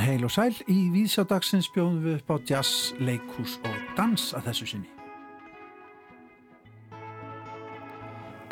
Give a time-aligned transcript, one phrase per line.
[0.00, 4.70] Heil og sæl, í Víðsjádagsins bjóðum við upp á jazz, leikús og dans að þessu
[4.72, 4.88] sinni.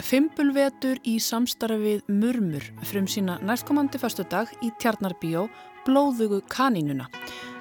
[0.08, 5.48] Fimpulvetur í samstarfið Murmur frum sína næstkomandi fastu dag í Tjarnarbíó
[5.84, 7.08] Blóðugu kanínuna,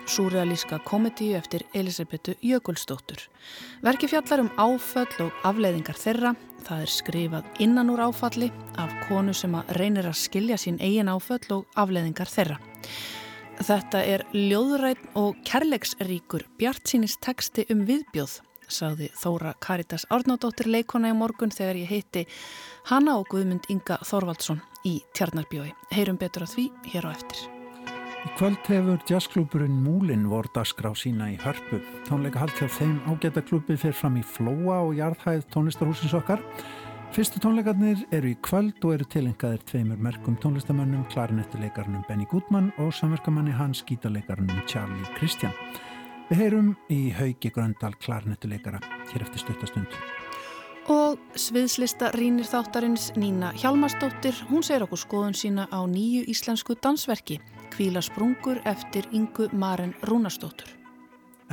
[0.07, 3.23] súrealíska komedíu eftir Elisabetu Jökulsdóttur.
[3.83, 6.35] Verki fjallar um áföll og afleiðingar þeirra,
[6.67, 11.11] það er skrifað innan úr áfalli af konu sem að reynir að skilja sín eigin
[11.11, 12.59] áföll og afleiðingar þeirra.
[13.57, 18.37] Þetta er ljóðrætt og kærleiksríkur Bjart sínist teksti um viðbjóð,
[18.69, 22.25] sagði Þóra Karitas Árnádóttir leikona í morgun þegar ég heiti
[22.91, 25.71] Hanna og Guðmund Inga Þorvaldsson í Tjarnarbjói.
[25.95, 27.56] Heyrum betur að því hér á eftir.
[28.27, 31.77] Í kvöld hefur jazzklúburinn Múlin voru dagskrá sína í hörpu.
[32.09, 36.41] Tónleika hald hjá þeim ágæta klúbi fyrir fram í Flóa og jarðhæð tónlistarhúsins okkar.
[37.15, 42.91] Fyrstu tónleikarnir eru í kvöld og eru tilengaðir tveimur merkum tónlistamönnum, klarinettuleikarnum Benny Goodman og
[42.97, 45.55] samverkamanni hans gítarleikarnum Charlie Christian.
[46.27, 48.81] Við heyrum í haugi Gröndal klarinettuleikara
[49.13, 50.01] hér eftir stuttastund.
[50.91, 57.41] Og sviðslista rínir þáttarins Nína Hjalmarsdóttir, hún segir okkur skoðun sína á nýju íslensku dansverki,
[57.77, 60.65] Kvíla sprungur eftir Ingu Maren Rúnarsdóttur.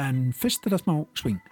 [0.01, 1.43] En fyrst er það smá sving.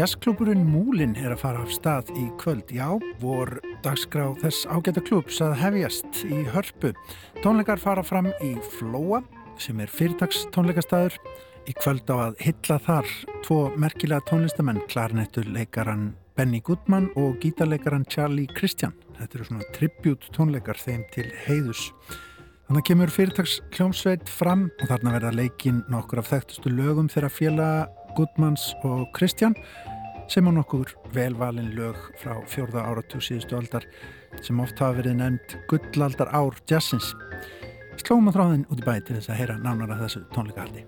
[0.00, 2.70] Jazzklúburinn Múlin er að fara af stað í kvöld.
[2.72, 2.86] Já,
[3.20, 3.50] vor
[3.84, 6.94] dagskrá þess ágæta klúbs að hefjast í hörpu.
[7.44, 9.20] Tónleikar fara fram í Flóa
[9.60, 11.18] sem er fyrirtagstónleikastæður.
[11.68, 13.12] Í kvöld á að hylla þar
[13.44, 18.96] tvo merkilega tónlistamenn, klarnettur leikaran Benny Goodman og gítarleikaran Charlie Christian.
[19.20, 21.90] Þetta eru svona tribut tónleikar þeim til heiðus.
[22.70, 28.72] Þannig kemur fyrirtagskljómsveit fram og þarna verða leikin nokkur af þekktustu lögum þeirra félaga Goodmans
[28.86, 29.56] og Kristján
[30.30, 33.82] sem á nokkur velvalin lög frá fjórða áratug síðustu aldar
[34.38, 37.08] sem oft hafa verið nefnd gullaldar ár jazzins.
[37.98, 40.84] Slóma þráðin út í bæ til þess að heyra nánar að þessu tónleikahaldi.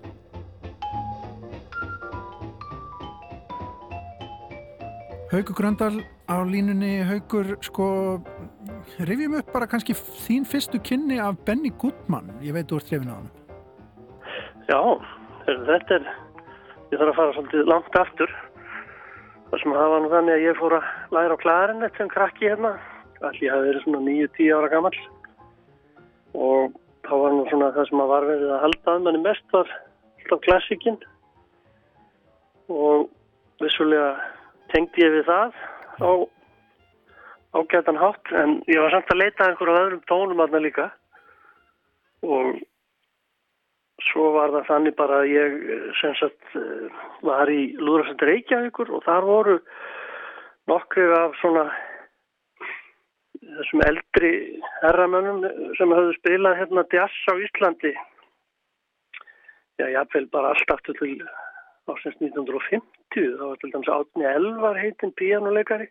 [5.33, 7.89] Haugur Gröndal á línunni, Haugur, sko,
[9.03, 12.31] rifjum upp bara kannski þín fyrstu kynni af Benny Goodman.
[12.45, 13.29] Ég veit þú ert hrifin á hann.
[14.71, 14.79] Já,
[15.51, 16.09] þetta er
[16.93, 18.35] ég þarf að fara svolítið langt aftur
[19.53, 22.71] það sem hafa nú þannig að ég fór að læra á klarinett sem krakki hérna
[23.21, 24.95] allir hafi verið svona 9-10 ára gammal
[26.33, 26.73] og
[27.05, 29.69] þá var nú svona það sem að var verið að halda að manni mest var
[29.69, 30.97] alltaf klassikinn
[32.73, 33.05] og
[33.61, 34.09] vissulega
[34.73, 35.53] tengdi ég við það
[36.01, 36.11] á
[37.53, 40.89] ágætan hátt en ég var samt að leita einhverju öðrum tónum aðna líka.
[42.25, 42.57] Og
[44.09, 45.57] svo var það þannig bara að ég
[46.01, 46.55] sem sagt
[47.25, 49.57] var í Lúðrafsöndur Reykjavíkur og þar voru
[50.71, 51.65] nokkrið af svona
[53.43, 54.33] þessum eldri
[54.81, 55.43] herramönnum
[55.77, 57.93] sem hafðu spilað hérna jazz á Íslandi
[59.79, 61.15] já, jáfnveil bara alltaf til
[61.91, 65.89] ásins 1950 þá var til dæmis átni Elvar heitinn píjánuleikari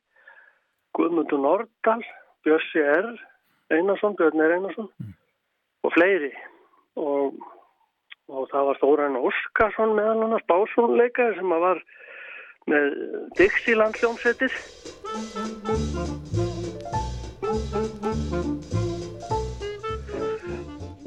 [0.96, 2.04] Guðmundur Nordal
[2.44, 3.12] Björsi R.
[3.72, 5.12] Einarsson Björnir Einarsson mm.
[5.86, 6.32] og fleiri
[6.96, 7.36] og
[8.32, 11.80] og það var Þóran Óskarsson meðal annars básónleika sem var
[12.70, 12.94] með
[13.36, 14.54] Dixieland hljómsettir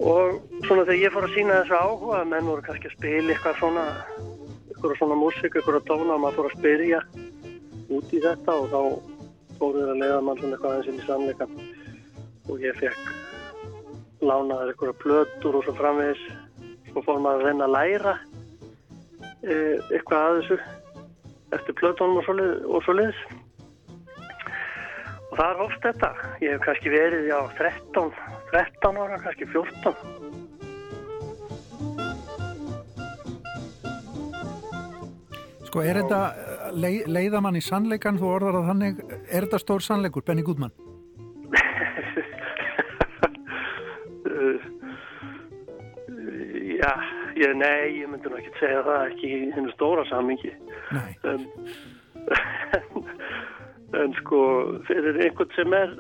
[0.05, 3.33] og svona þegar ég fór að sína þessu áhuga að menn voru kannski að spila
[3.33, 3.85] eitthvað svona
[4.69, 7.03] eitthvað svona músik, eitthvað tóna og maður fór að spyrja
[7.95, 8.81] út í þetta og þá
[9.57, 11.61] fóruður að leiða mann svona eitthvað aðeins inn í sannleikan
[12.45, 13.13] og ég fekk
[14.25, 16.25] lánaður eitthvað plötur og svo framvegis
[16.95, 18.13] og fór maður að reyna að læra
[19.43, 19.55] e,
[19.93, 20.59] eitthvað að þessu
[21.55, 23.19] eftir plötunum og svo liðs
[25.35, 26.09] og það er hófst þetta.
[26.43, 28.11] Ég hef kannski verið á 13
[28.53, 29.95] 13 ára, kannski 14
[35.67, 36.21] Sko er þetta
[36.71, 40.71] leið, leiða mann í sannleikan, þú orðar að þannig, er þetta stór sannleikur, Benny Goodman?
[47.35, 50.53] Ég, nei, ég myndi nú ekki segja það, ekki í hennu stóra samingi.
[50.95, 51.11] Nei.
[51.31, 51.47] En,
[54.01, 54.41] en sko,
[54.89, 55.95] fyrir einhvern sem er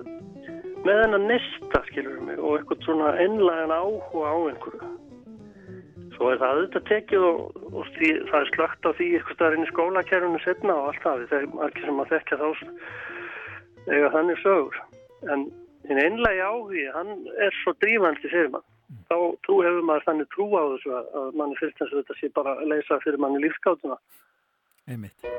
[0.85, 4.91] með hennar nesta, skilur mig, og einhvern svona einlægan áhuga á einhverju.
[6.15, 7.39] Svo er það auðvitað tekið og,
[7.73, 11.03] og því, það er slögt á því eitthvað staðar inn í skólakerfunu setna og allt
[11.03, 11.25] það.
[11.31, 12.47] Það er margir sem að þekka þá
[13.97, 14.79] eða þannig sögur.
[15.33, 15.43] En
[15.89, 17.11] hinn einlægi áhugi, hann
[17.43, 18.65] er svo drífandi fyrir mann.
[19.09, 21.07] Þá trú hefur maður þannig trú á þessu að,
[21.39, 23.97] manni fyrst eins og þetta sé bara að leysa fyrir manni lífskátuna.
[24.85, 25.31] Einmitt.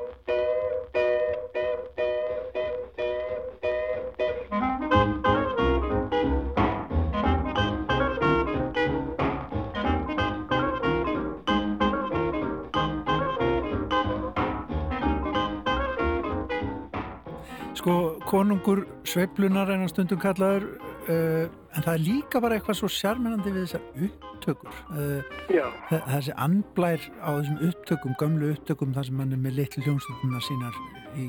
[17.87, 20.65] Sko, konungur sveiplunar en stundum kallaður
[21.07, 24.81] uh, en það er líka bara eitthvað svo sjarminandi við þessar upptökur.
[24.91, 30.43] Uh, þessi andblær á þessum upptökum, gömlu upptökum þar sem mann er með litlu hljómsvölduna
[30.49, 30.81] sínar
[31.15, 31.29] í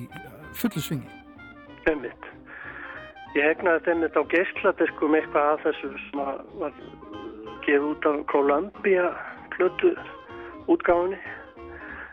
[0.58, 1.22] fullu svingi.
[1.92, 2.26] Einmitt.
[3.38, 6.26] Ég hegnaði þeimit á geysladiskum eitthvað af þessu sem
[6.58, 6.74] var
[7.68, 9.12] gefið út af Columbia
[9.54, 9.94] plötu
[10.66, 11.22] útgáðinni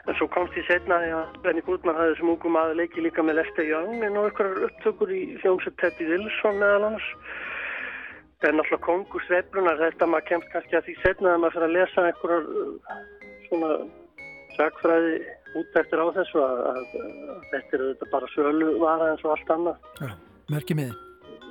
[0.05, 3.39] En svo komst ég setna að Benny Goodman hafði þessum ungum aða leiki líka með
[3.39, 7.07] Lester Young en á einhverjar upptökur í hljómsett Teddy Wilson meðal annars.
[8.45, 11.77] En alltaf kongur sveiflunar þetta maður kemst kannski að því setna að maður fyrir að
[11.79, 12.99] lesa einhverjar uh,
[13.47, 13.71] svona
[14.59, 15.15] sagfræði
[15.55, 19.33] út eftir á þessu að, að, að þetta er þetta bara sölu vara eins og
[19.33, 19.89] allt annað.
[20.03, 20.13] Já,
[20.53, 20.99] merkimiði.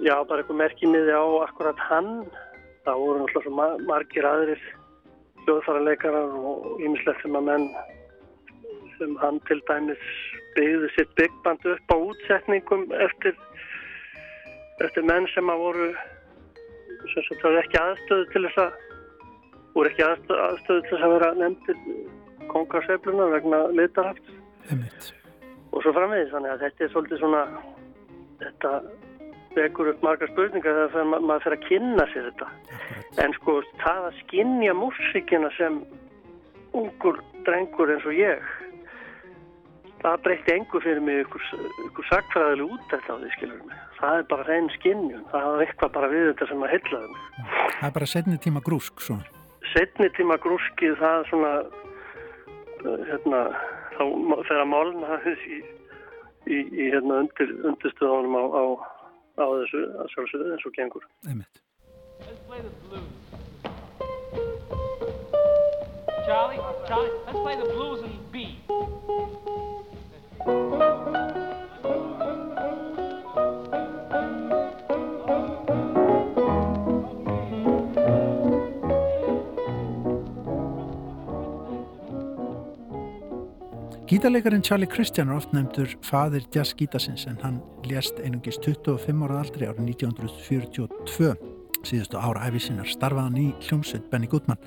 [0.04, 2.14] Já, bara eitthvað merkimiði á akkurat hann.
[2.86, 3.58] Það voru svo
[3.88, 4.64] margir aðrir
[5.48, 7.68] hljóðfara leikarar og ímislegt sem að menn
[9.04, 10.08] sem hann til dæmis
[10.56, 13.36] byggði sitt byggband upp á útsetningum eftir,
[14.86, 15.92] eftir menn sem að voru
[17.12, 18.82] sem sagt það er ekki aðstöðu til þess að
[19.76, 21.82] voru ekki aðstöðu, aðstöðu til þess að vera nefndir
[22.54, 24.34] kongarsefluna vegna litarhaft
[25.74, 27.44] og svo framvegis þannig að þetta er svolítið svona
[28.44, 28.74] þetta
[29.54, 32.48] vekur upp margar spurningar þegar maður fyrir að kynna sér þetta.
[33.22, 35.82] En sko það að skinja músikina sem
[36.78, 38.54] ungur drengur eins og ég
[40.04, 41.46] það breytti engu fyrir mig ykkur,
[41.88, 43.78] ykkur sakfræðileg út eftir á því skilur mig.
[44.00, 47.22] Það er bara reyn skinnjum, það er eitthvað bara við þetta sem að heitlaði mig.
[47.78, 49.44] Það er bara setni tíma grúsk svona?
[49.72, 51.54] Setni tíma grúskið það er svona,
[52.84, 53.44] uh, hérna,
[53.96, 54.04] þá
[54.50, 55.62] fer að málna þess í,
[56.52, 58.64] í, í hérna undir, undirstöðunum á, á,
[59.40, 61.08] á þessu, að sjálfsögðu eins og gengur.
[61.30, 61.64] Einmitt.
[66.24, 66.56] Charlie,
[66.88, 68.56] Charlie, let's play the blues in B.
[84.14, 89.40] Gítarleikarin Charlie Christian er oft nefndur fadir jazz gítasins en hann lést einungis 25 ára
[89.42, 91.32] aldrei árið 1942
[91.82, 94.60] síðustu ára æfisinnar starfaðan í hljómsveit Benny Goodman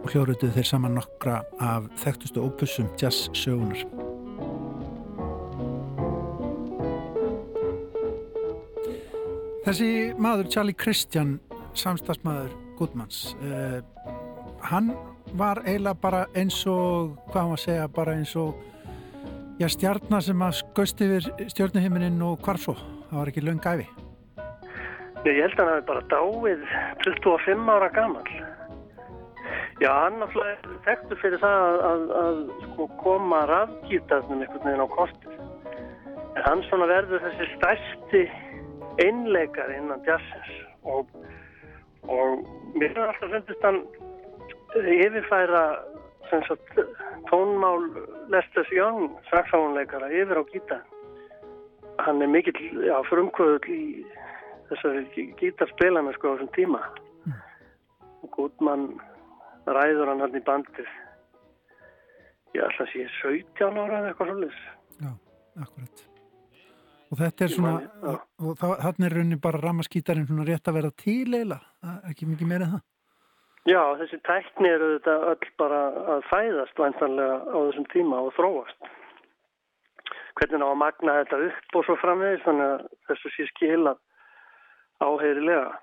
[0.00, 3.28] og hljóruðuð þeir saman nokkra af þekktustu ópussum jazz
[9.72, 11.30] Þessi maður Charlie Christian
[11.80, 13.78] samstagsmaður Goodmans uh,
[14.68, 14.90] hann
[15.40, 18.58] var eiginlega bara eins og, hvað maður segja, bara eins og
[19.56, 22.76] já, stjarnar sem að skauðst yfir stjórnuhiminin og hvarf svo.
[23.08, 23.88] Það var ekki löng gæfi.
[25.24, 26.68] Ég held að hann hefði bara dáið
[27.08, 28.28] 25 ára gammal.
[29.80, 34.88] Já, hann náttúrulega þekktur fyrir það að, að, að sko, koma rafgýrtaðnum einhvern veginn á
[35.00, 35.44] kortið.
[36.36, 38.26] En hann svona verður þessi stærsti
[39.00, 40.52] einleikar innan jazzins.
[40.82, 41.08] Og,
[42.02, 42.42] og
[42.74, 43.82] mér er alltaf fundist hann
[44.76, 45.64] yfirfæra
[46.48, 46.80] sagt,
[47.28, 47.86] tónmál
[48.32, 50.82] Lesters Young saxáunleikara yfir á gítar.
[51.98, 53.82] Hann er mikill já, frumkvöðul í
[54.70, 56.82] þessari gítarspilana sko á þessum tíma.
[57.26, 57.40] Mm.
[58.22, 58.86] og Gutmann
[59.66, 60.88] ræður hann hann í bandið.
[62.56, 64.64] Ég ætla að sé 17 ára eða eitthvað svolítið
[65.00, 65.12] Já,
[65.64, 66.02] akkurat
[67.12, 70.90] og þetta er svona man, og þannig er raunin bara ramaskítarinn svona rétt að vera
[71.04, 71.60] til eila
[72.08, 72.88] ekki mikið meira en það
[73.62, 75.82] Já, þessi tækni eru þetta öll bara
[76.16, 78.88] að fæðast væntanlega á þessum tíma og þróast.
[80.40, 83.92] Hvernig ná að magna þetta upp og svo framvegis, þannig að þessu sé skila
[84.98, 85.76] áheyrilega.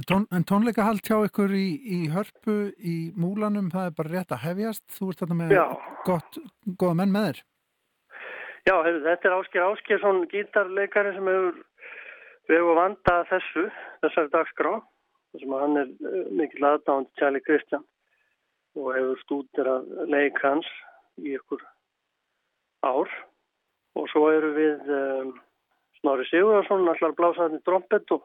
[0.00, 4.14] En, tón, en tónleika hald hjá ykkur í, í hörpu í múlanum, það er bara
[4.16, 4.84] rétt að hefjast.
[4.96, 5.64] Þú ert þetta með Já.
[6.08, 6.42] gott,
[6.80, 7.42] góða menn með þér.
[8.70, 11.56] Já, hefur, þetta er Ásker Áskersson gítarleikari sem hefur
[12.46, 13.62] vegu vanda að þessu,
[14.04, 14.74] þessari dagskrá,
[15.32, 17.82] þar sem að hann er uh, mikil aðdáðandi Charlie Christian
[18.78, 20.68] og hefur stútir að leik hans
[21.18, 21.64] í ykkur
[22.86, 23.10] ár.
[23.98, 25.32] Og svo eru við um,
[25.98, 28.22] Snorri Sigurðarsson allar blásaðin trompet og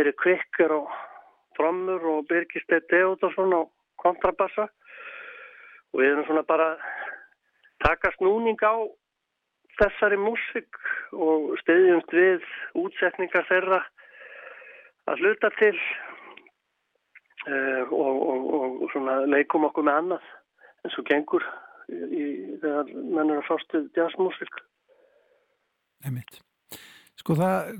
[0.00, 0.82] Eri Kvikk er á
[1.60, 3.62] trommur og Birgir Steinn Deodarsson á
[4.02, 4.66] kontrabassa.
[5.94, 6.72] Og við erum svona bara
[7.86, 8.82] taka snúning á
[9.80, 10.78] þessari músik
[11.12, 12.46] og stiðjumst við
[12.82, 13.80] útsetningar þeirra
[15.10, 15.74] að hluta til
[17.48, 20.30] uh, og, og, og svona leikum okkur með annað
[20.82, 21.46] eins og gengur
[21.92, 22.24] í,
[22.62, 24.60] þegar menn er að fást við jazzmusik.
[26.02, 26.40] Einmitt.
[27.18, 27.72] Sko það,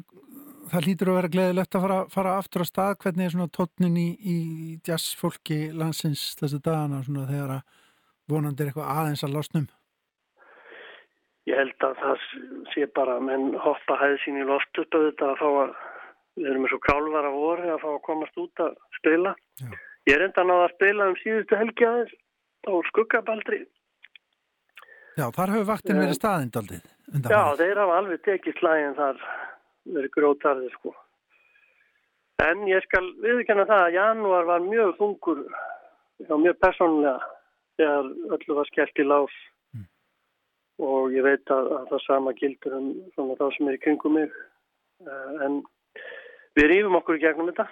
[0.70, 2.96] það lítur að vera gleðilegt að fara, fara aftur á stað.
[3.02, 4.38] Hvernig er svona tótnin í, í
[4.86, 7.78] jazzfólki landsins þessu dagana svona þegar að
[8.30, 9.70] vonandi er eitthvað aðeins að losnum?
[11.50, 12.26] Ég held að það
[12.70, 15.72] sé bara að menn hoppa hæði sín í loft upp auðvitað að fá að
[16.38, 19.34] við erum eins og kálvar af voru að fá að komast út að spila.
[19.60, 19.72] Já.
[20.08, 22.14] Ég er enda náða að spila um síðustu helgi aðeins
[22.66, 23.60] á skuggabaldri.
[25.18, 26.84] Já, þar hefur vaktin verið staðindaldið.
[27.28, 29.24] Já, þeir hafa alveg tekið slægin þar
[29.92, 30.94] verið grótarðir sko.
[32.42, 37.18] En ég skal viðkenna það að janúar var mjög þungur já, mjög persónulega
[37.78, 38.08] þegar
[38.38, 39.36] öllu var skellt í lás.
[40.82, 44.18] Og ég veit að, að það sama gildur um svona þá sem er í kringum
[44.18, 44.32] mig
[45.02, 45.60] Eh, en
[46.58, 47.66] við rýfum okkur í gegnum þetta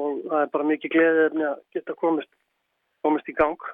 [0.00, 2.30] og það er bara mikið gleðið að geta komist,
[3.04, 3.68] komist í gang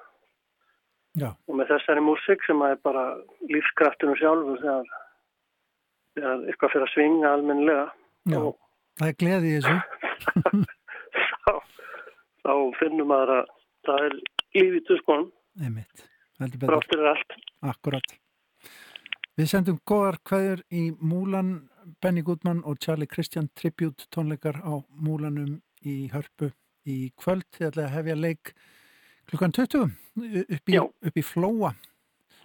[1.17, 3.05] Já, og með þessari músik sem er bara
[3.49, 4.91] lífskraftinu sjálfur þegar,
[6.17, 7.85] þegar eitthvað fyrir að svinga almennilega
[8.33, 8.51] já, og
[8.99, 10.67] það er gleði í þessu.
[11.45, 11.53] þá,
[12.43, 13.51] þá finnum maður að
[13.87, 15.31] það er líf í tuskonum
[15.63, 16.07] Einmitt,
[16.41, 16.75] heldur betur.
[16.75, 17.37] fráttur er allt.
[17.71, 18.17] Akkurat.
[19.37, 21.67] Við sendum góðar kveður í Múlan,
[22.01, 26.49] Benny Goodman og Charlie Christian tribute tónleikar á Múlanum í Hörpu
[26.89, 27.45] í kvöld.
[27.53, 28.53] Þið ætlaði að hefja leik
[29.29, 29.83] klukkan 20
[30.57, 31.75] upp í, upp í Flóa,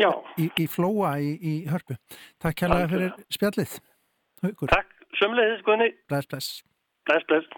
[0.02, 1.96] Já, í, í Flóa í, í Hörpu.
[2.42, 3.78] Takk kærlega fyrir spjallið.
[4.44, 4.92] Haukur, takk.
[5.16, 5.88] Sömleiðis, Gunni.
[6.12, 6.60] bless, bless.
[7.08, 7.48] Bless, bless.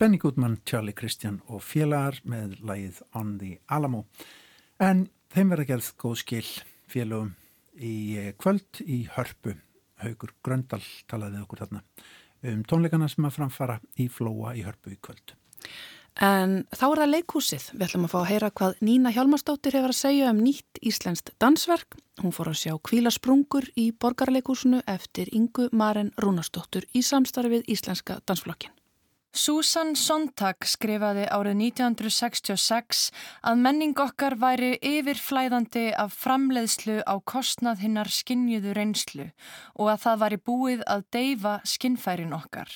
[0.00, 4.06] Benny Goodman, Charlie Christian og félagar með lægið On the Alamo.
[4.80, 6.46] En þeim verða gerð góð skil
[6.88, 7.34] félagum
[7.76, 9.58] í eh, kvöld í hörpu.
[10.00, 11.84] Haugur Gröndal talaði okkur þarna
[12.48, 15.36] um tónleikana sem að framfara í flóa í hörpu í kvöld.
[16.16, 17.68] En þá er það leikhúsið.
[17.76, 21.34] Við ætlum að fá að heyra hvað Nína Hjálmarsdóttir hefur að segja um nýtt íslenskt
[21.44, 22.00] dansverk.
[22.24, 28.72] Hún fór að sjá kvílasprungur í borgarleikhúsinu eftir Ingu Maren Rúnarsdóttur í samstarfið Íslenska dansflokkin.
[29.30, 33.02] Susan Sontag skrifaði árið 1966
[33.46, 39.28] að menning okkar væri yfirflæðandi af framleiðslu á kostnað hinnar skinnjuðu reynslu
[39.78, 42.74] og að það væri búið að deyfa skinnfærin okkar.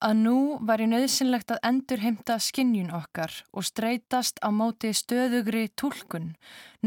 [0.00, 6.34] Að nú væri nöðsynlegt að endurheimta skinnjun okkar og streytast á móti stöðugri tólkun.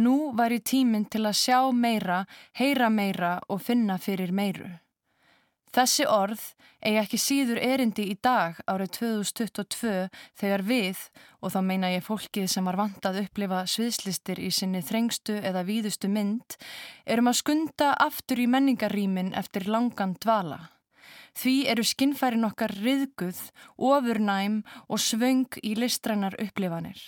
[0.01, 2.24] Nú væri tíminn til að sjá meira,
[2.58, 4.79] heyra meira og finna fyrir meiru.
[5.70, 6.42] Þessi orð
[6.82, 9.92] eigi ekki síður erindi í dag árið 2022
[10.40, 11.04] þegar við,
[11.44, 15.66] og þá meina ég fólkið sem var vant að upplifa sviðslistir í sinni þrengstu eða
[15.68, 16.58] víðustu mynd,
[17.06, 20.60] erum að skunda aftur í menningarrýmin eftir langan dvala.
[21.38, 23.40] Því eru skinnfærin okkar riðguð,
[23.78, 27.00] ofurnæm og svöng í listrænar upplifanir.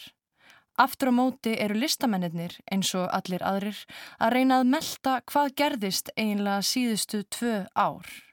[0.80, 3.82] Aftur á móti eru listamennir, eins og allir aðrir,
[4.22, 8.31] að reyna að melda hvað gerðist eiginlega síðustu tvö ár.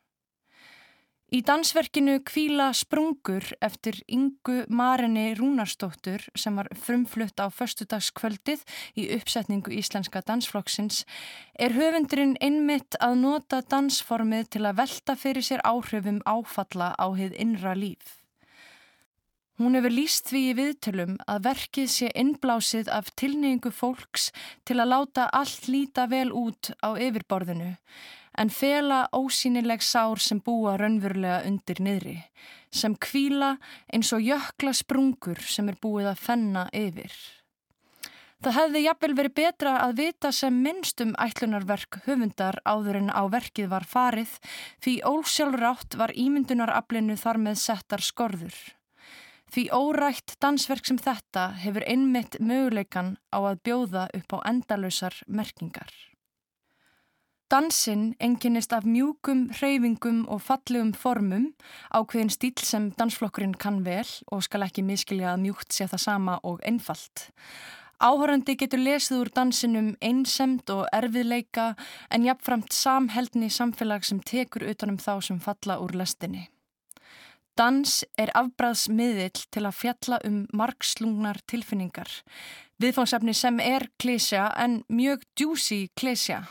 [1.28, 8.62] Í dansverkinu Kvíla sprungur eftir Ingu Marinni Rúnarstóttur sem var frumflutt á förstudagskvöldið
[8.96, 11.02] í uppsetningu Íslenska dansflokksins
[11.60, 17.36] er höfundurinn einmitt að nota dansformið til að velta fyrir sér áhrifum áfalla á heið
[17.36, 18.14] innra líf.
[19.60, 24.30] Hún hefur líst því í viðtölum að verkið sé innblásið af tilneyingu fólks
[24.64, 27.74] til að láta allt líta vel út á yfirborðinu
[28.38, 32.16] en fela ósýnileg sár sem búa raunverulega undir niðri,
[32.70, 33.56] sem kvíla
[33.92, 37.12] eins og jökla sprungur sem er búið að fenna yfir.
[38.38, 43.72] Það hefði jafnvel verið betra að vita sem minnstum ætlunarverk höfundar áður en á verkið
[43.72, 44.36] var farið
[44.84, 48.54] því ólsjálfrátt var ímyndunaraflinu þar með settar skorður.
[49.50, 55.90] Því órætt dansverk sem þetta hefur einmitt möguleikan á að bjóða upp á endalösar merkingar.
[57.48, 61.46] Dansinn enginnist af mjúkum, hreyfingum og fallegum formum,
[61.96, 66.34] ákveðin stíl sem dansflokkurinn kann vel og skal ekki miskilja að mjúkt sé það sama
[66.44, 67.30] og einfalt.
[68.04, 71.70] Áhörandi getur lesið úr dansinum einsemt og erfiðleika
[72.12, 76.50] en jafnframt samheldni samfélag sem tekur utanum þá sem falla úr lestinni.
[77.56, 82.12] Dans er afbræðsmiðill til að fjalla um margslungnar tilfinningar.
[82.78, 86.44] Viðfóngsefni sem er klísja en mjög djúsi klísja.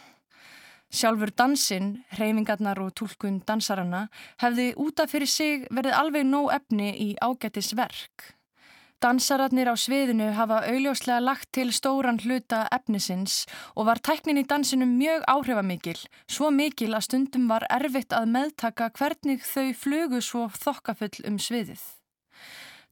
[0.88, 4.08] Sjálfur dansinn, hreyfingarnar og tólkun dansaranna
[4.40, 8.32] hefði útaf fyrir sig verið alveg nóg efni í ágættis verk.
[9.04, 13.44] Dansararnir á sviðinu hafa augljóslega lagt til stóran hluta efnisins
[13.76, 18.90] og var tæknin í dansinum mjög áhrifamikil, svo mikil að stundum var erfitt að meðtaka
[18.98, 21.84] hvernig þau flugu svo þokkafull um sviðið.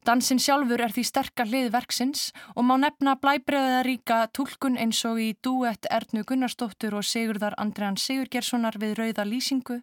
[0.05, 5.31] Dansin sjálfur er því sterkar hlið verksins og má nefna blæbreðaríka tólkun eins og í
[5.41, 9.79] duett Ernu Gunnarsdóttur og Sigurðar Andriðan Sigurgerssonar við Rauða Lýsingu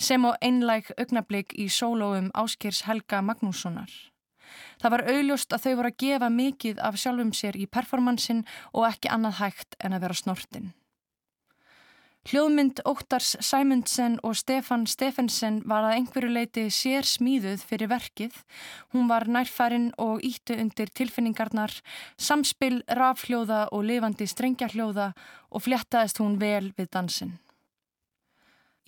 [0.00, 3.92] sem á einlæg augnablík í sólóum Áskers Helga Magnússonar.
[4.80, 8.88] Það var auðljóst að þau voru að gefa mikið af sjálfum sér í performansin og
[8.88, 10.72] ekki annað hægt en að vera snortin.
[12.28, 18.36] Hljóðmynd Óttars Sæmundsen og Stefan Stefensen var að einhverju leiti sér smíðuð fyrir verkið.
[18.92, 21.72] Hún var nærfærin og ítti undir tilfinningarnar,
[22.20, 25.14] samspil, rafhljóða og lifandi strengjahljóða
[25.48, 27.38] og fléttaðist hún vel við dansin.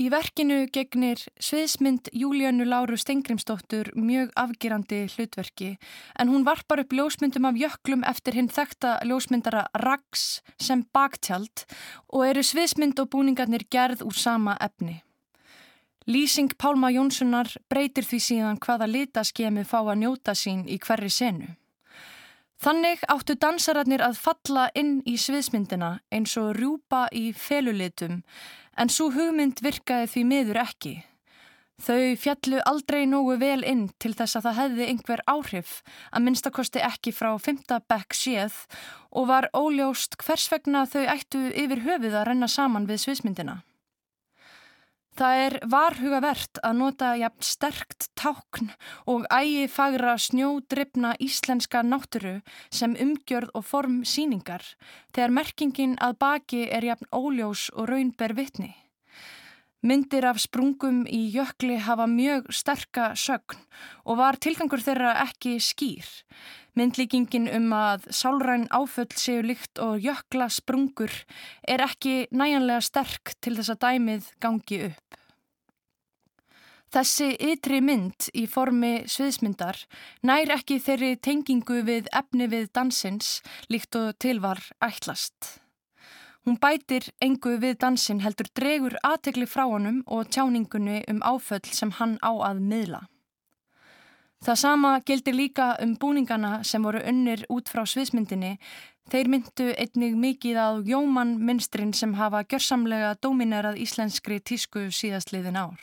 [0.00, 5.74] Í verkinu gegnir sviðsmynd Júlíanu Láru Stengrimsdóttur mjög afgerandi hlutverki
[6.22, 11.66] en hún varpar upp ljósmyndum af jöklum eftir hinn þekta ljósmyndara Rags sem baktjald
[12.16, 15.02] og eru sviðsmynd og búningarnir gerð úr sama efni.
[16.08, 21.58] Lýsing Pálma Jónssonar breytir því síðan hvaða litaskemi fá að njóta sín í hverri senu.
[22.60, 28.18] Þannig áttu dansararnir að falla inn í sviðsmyndina eins og rjúpa í felulitum
[28.80, 30.94] en svo hugmynd virkaði því miður ekki.
[31.80, 35.70] Þau fjallu aldrei nógu vel inn til þess að það hefði einhver áhrif
[36.12, 38.58] að minnstakosti ekki frá fymta bekk séð
[39.16, 43.62] og var óljóst hvers vegna þau ættu yfir höfuð að renna saman við sviðsmyndina.
[45.18, 48.70] Það er varhugavert að nota jafn sterkt tákn
[49.10, 52.36] og ægi fagra snjódryfna íslenska nátturu
[52.70, 54.62] sem umgjörð og form síningar
[55.14, 58.72] þegar merkingin að baki er jafn óljós og raunber vittni.
[59.80, 63.62] Myndir af sprungum í jökli hafa mjög sterka sögn
[64.04, 66.04] og var tilgangur þeirra ekki skýr.
[66.78, 71.12] Myndlíkingin um að sálræn áföll séu líkt og jökla sprungur
[71.66, 75.18] er ekki næjanlega sterk til þess að dæmið gangi upp.
[76.90, 79.78] Þessi ytri mynd í formi sviðsmyndar
[80.26, 83.36] nær ekki þeirri tengingu við efni við dansins
[83.70, 85.60] líkt og tilvar ætlast.
[86.46, 91.94] Hún bætir engu við dansin heldur dregur aðtegli frá honum og tjáningunni um áföll sem
[92.00, 93.04] hann á að miðla.
[94.40, 98.54] Það sama gildir líka um búningana sem voru unnir út frá sviðsmyndinni.
[99.12, 105.80] Þeir myndu einnig mikið á Jóman minstrin sem hafa gjörsamlega dominerað íslenskri tísku síðastliðin ár.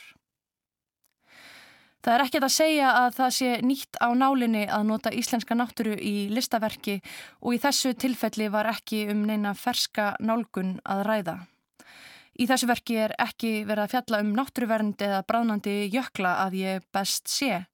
[2.02, 5.94] Það er ekkert að segja að það sé nýtt á nálinni að nota íslenska náttúru
[5.94, 6.98] í listaverki
[7.42, 11.38] og í þessu tilfelli var ekki um neina ferska nálgun að ræða.
[12.38, 16.86] Í þessu verki er ekki verið að fjalla um náttúruvernd eða bráðnandi jökla að ég
[16.94, 17.66] best sé.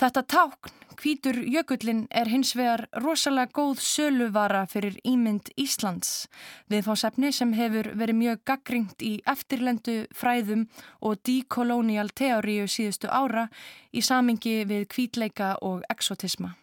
[0.00, 6.24] Þetta tákn, hvítur jökullin, er hins vegar rosalega góð söluvara fyrir ímynd Íslands.
[6.72, 10.64] Viðfásefni sem hefur verið mjög gaggringt í eftirlendu fræðum
[11.04, 13.50] og dekolonial teóriu síðustu ára
[13.92, 16.54] í samingi við hvítleika og exotisma.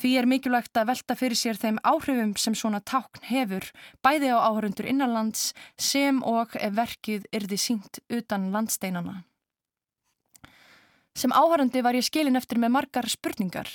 [0.00, 3.68] Því er mikilvægt að velta fyrir sér þeim áhrifum sem svona tákn hefur,
[4.00, 9.26] bæði á áhörundur innanlands sem og ef verkið yrði sínt utan landsteinana.
[11.18, 13.66] Sem áhærandi var ég skilin eftir með margar spurningar.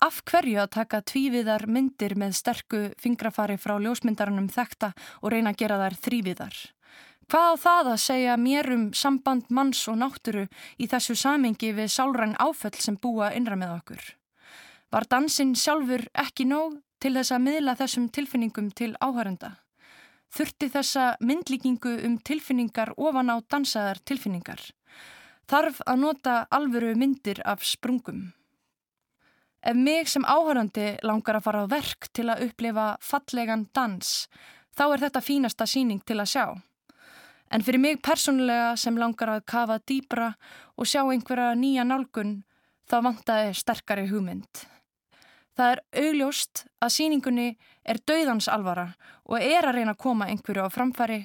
[0.00, 5.58] Af hverju að taka tvíviðar myndir með sterku fingrafari frá ljósmyndarannum þekta og reyna að
[5.60, 6.56] gera þær þrýviðar?
[7.28, 10.46] Hvað á það að segja mér um samband manns og náttúru
[10.80, 14.06] í þessu samengi við sálræn áföll sem búa innra með okkur?
[14.94, 19.58] Var dansinn sjálfur ekki nóg til þess að miðla þessum tilfinningum til áhæranda?
[20.32, 24.62] Þurfti þessa myndlíkingu um tilfinningar ofan á dansaðar tilfinningar?
[25.50, 28.32] Þarf að nota alvöru myndir af sprungum.
[29.66, 34.28] Ef mig sem áhörandi langar að fara á verk til að upplifa fallegan dans,
[34.76, 36.46] þá er þetta fínasta síning til að sjá.
[37.50, 40.32] En fyrir mig persónulega sem langar að kafa dýbra
[40.76, 42.40] og sjá einhverja nýja nálgun,
[42.86, 44.66] þá vantaði sterkari hugmynd.
[45.56, 47.48] Það er augljóst að síningunni
[47.82, 48.90] er dauðansalvara
[49.24, 51.22] og er að reyna að koma einhverju á framfæri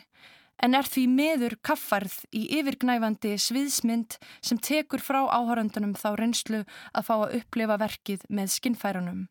[0.61, 7.07] en er því meður kaffarð í yfirgnæfandi sviðsmynd sem tekur frá áhöröndunum þá reynslu að
[7.07, 9.27] fá að upplifa verkið með skinnfærunum,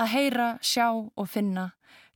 [0.00, 1.72] að heyra, sjá og finna,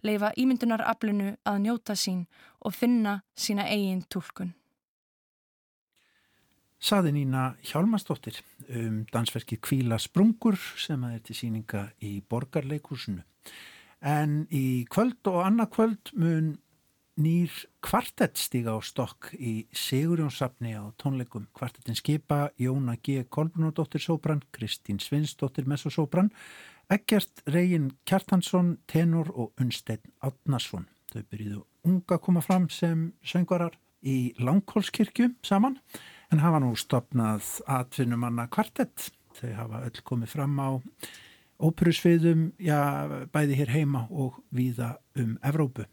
[0.06, 2.26] leifa ímyndunaraflinu að njóta sín
[2.64, 4.54] og finna sína eigin tólkun.
[6.76, 13.24] Saði Nína Hjálmarsdóttir um dansverkið Kvíla Sprungur sem að er til síninga í borgarleikursunu.
[14.06, 16.52] En í kvöld og annarkvöld mun
[17.16, 17.52] nýr
[17.84, 21.46] kvartett stíga á stokk í Sigurjónsafni á tónleikum.
[21.56, 23.24] Kvartettin skipa Jóna G.
[23.28, 26.30] Kolbrunadóttir Sóbrann, Kristín Svinsdóttir Messosóbrann,
[26.92, 30.86] Eggert Regin Kjartansson, tenor og Unstein Átnarsson.
[31.12, 35.80] Þau byrjuðu unga að koma fram sem söngvarar í Langholskirkju saman
[36.30, 39.10] en hafa nú stopnað atvinnumanna kvartett.
[39.40, 40.68] Þau hafa öll komið fram á
[41.56, 42.80] óperusviðum, já,
[43.32, 45.86] bæði hér heima og víða um Evrópu.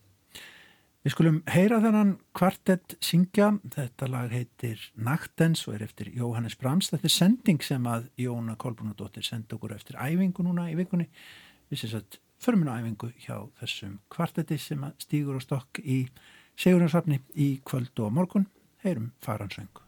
[1.04, 6.94] Við skulum heyra þennan kvartett syngja, þetta lag heitir Naktens og er eftir Jóhannes Brams,
[6.94, 11.10] þetta er sending sem að Jóna Kolbrunadóttir sendi okkur eftir æfingu núna í vikunni,
[11.68, 16.06] við séum að förmuna æfingu hjá þessum kvartetti sem stýgur á stokk í
[16.56, 18.48] Sigurðarsafni í kvöld og morgun,
[18.86, 19.84] heyrum faransöngu.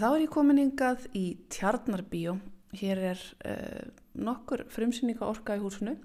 [0.00, 2.38] Þá er ég komin hingað í Tjarnarbíó.
[2.78, 5.98] Hér er uh, nokkur frumsýninga orka í húsinu.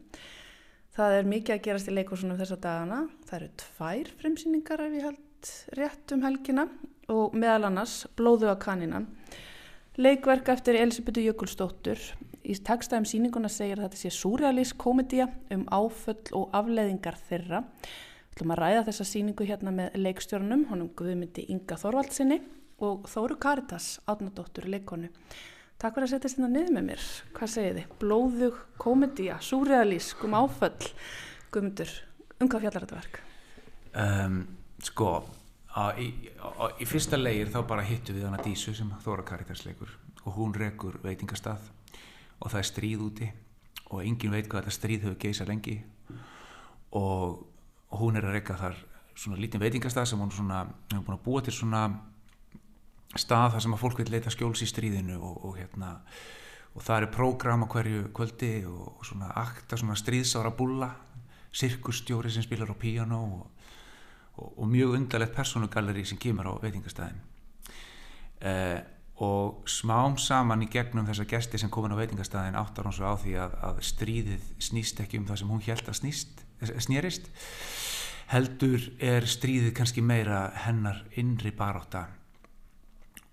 [0.97, 3.01] Það er mikið að gerast í leikvásunum þessa dagana.
[3.29, 6.65] Það eru tvær frumsýningar ef ég held rétt um helgina
[7.13, 9.07] og meðal annars Blóðu að kaninan.
[9.97, 12.01] Leikverk eftir Elisabethu Jökulsdóttur.
[12.43, 17.63] Í takstæðum síninguna segir þetta sé surrealísk komedía um áföll og afleðingar þeirra.
[17.63, 22.41] Við ætlum að ræða þessa síningu hérna með leikstjórnum, honum Guðmyndi Inga Þorvaldsinni
[22.83, 25.09] og Þóru Karitas, átnadóttur leikonu.
[25.77, 27.07] Takk fyrir að setja þetta niður með mér.
[27.37, 27.95] Hvað segir þið?
[28.01, 30.91] Blóðug, komedía, súrealísk, um áföll.
[31.53, 31.91] Guðmundur,
[32.41, 33.19] um hvað fjallar þetta verk?
[33.97, 34.39] Um,
[34.85, 35.11] sko,
[35.73, 36.09] á, í,
[36.41, 39.93] á, í fyrsta leir þá bara hittu við hana Dísu sem Þóra Karitas leikur
[40.27, 41.69] og hún rekur veitingastað
[42.41, 43.29] og það er stríð úti
[43.87, 45.77] og engin veit hvað þetta stríð hefur geisa lengi
[46.91, 47.45] og,
[47.89, 48.77] og hún er að reyka þar
[49.17, 51.83] svona lítinn veitingastað sem hún svona, hefur búin að búa til svona
[53.15, 55.93] stað þar sem að fólk vil leita skjóls í stríðinu og, og hérna
[56.77, 60.91] og það er prógram á hverju kvöldi og, og svona akta svona stríðsára bulla
[61.57, 67.23] sirkustjóri sem spilar á piano og, og mjög undarlegt personugalleri sem kemur á veitingastæðin.
[68.45, 68.79] Eh,
[69.25, 73.15] og smám saman í gegnum þessa gesti sem komin á veitingastæðin áttar hún svo á
[73.17, 76.43] því að, að stríðið snýst ekki um það sem hún held að snýst,
[76.85, 77.31] snýrist
[78.29, 82.05] heldur er stríðið kannski meira hennar innri baróta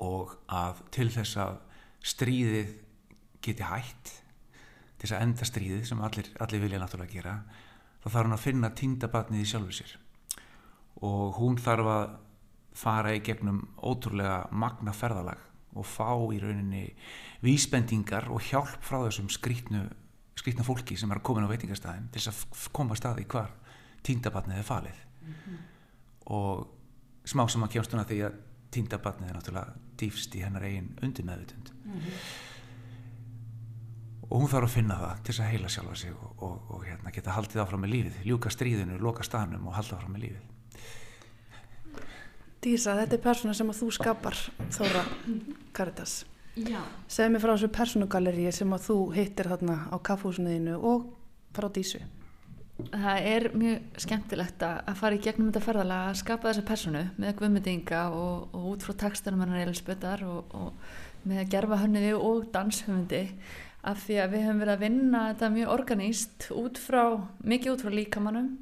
[0.05, 1.59] og að til þess að
[2.05, 2.75] stríðið
[3.45, 4.13] geti hægt
[4.99, 7.35] til þess að enda stríðið sem allir, allir vilja náttúrulega gera
[8.03, 9.97] þá þarf hún að finna týndabatnið í sjálfu sér
[11.05, 12.05] og hún þarf að
[12.75, 15.43] fara í gegnum ótrúlega magna ferðalag
[15.75, 16.85] og fá í rauninni
[17.45, 19.85] vísbendingar og hjálp frá þessum skrítnu,
[20.39, 23.53] skrítna fólki sem er að koma á veitingastæðin til þess að koma staði hvar
[24.07, 25.59] týndabatnið er falið mm -hmm.
[26.37, 26.67] og
[27.25, 28.39] smá sem að kemst hún að því að
[28.71, 32.25] týndabatnið er náttúrulega dýfst í hennar eigin undir meðutund mm -hmm.
[34.31, 36.85] og hún þarf að finna það til þess að heila sjálfa sig og, og, og
[36.85, 40.43] hérna, geta haldið áfram með lífið ljúka stríðinu, loka stanum og halda áfram með lífið.
[42.65, 44.37] Dísa, þetta er persóna sem að þú skapar
[44.73, 45.05] Þóra
[45.73, 46.25] Karitas.
[47.09, 51.11] Segð mér frá þessu persónugalleri sem að þú hittir þarna á kaffhúsniðinu og
[51.53, 52.01] frá Dísu
[52.75, 57.37] það er mjög skemmtilegt að fara í gegnum þetta ferðalega að skapa þessa personu með
[57.39, 62.49] guðmyndinga og, og út frá textanum hennar Elisbethar og, og með að gerfa hönniði og
[62.55, 63.23] danshöfundi
[63.85, 67.03] af því að við höfum verið að vinna þetta mjög organíst út frá,
[67.45, 68.53] mikið út frá líkamannum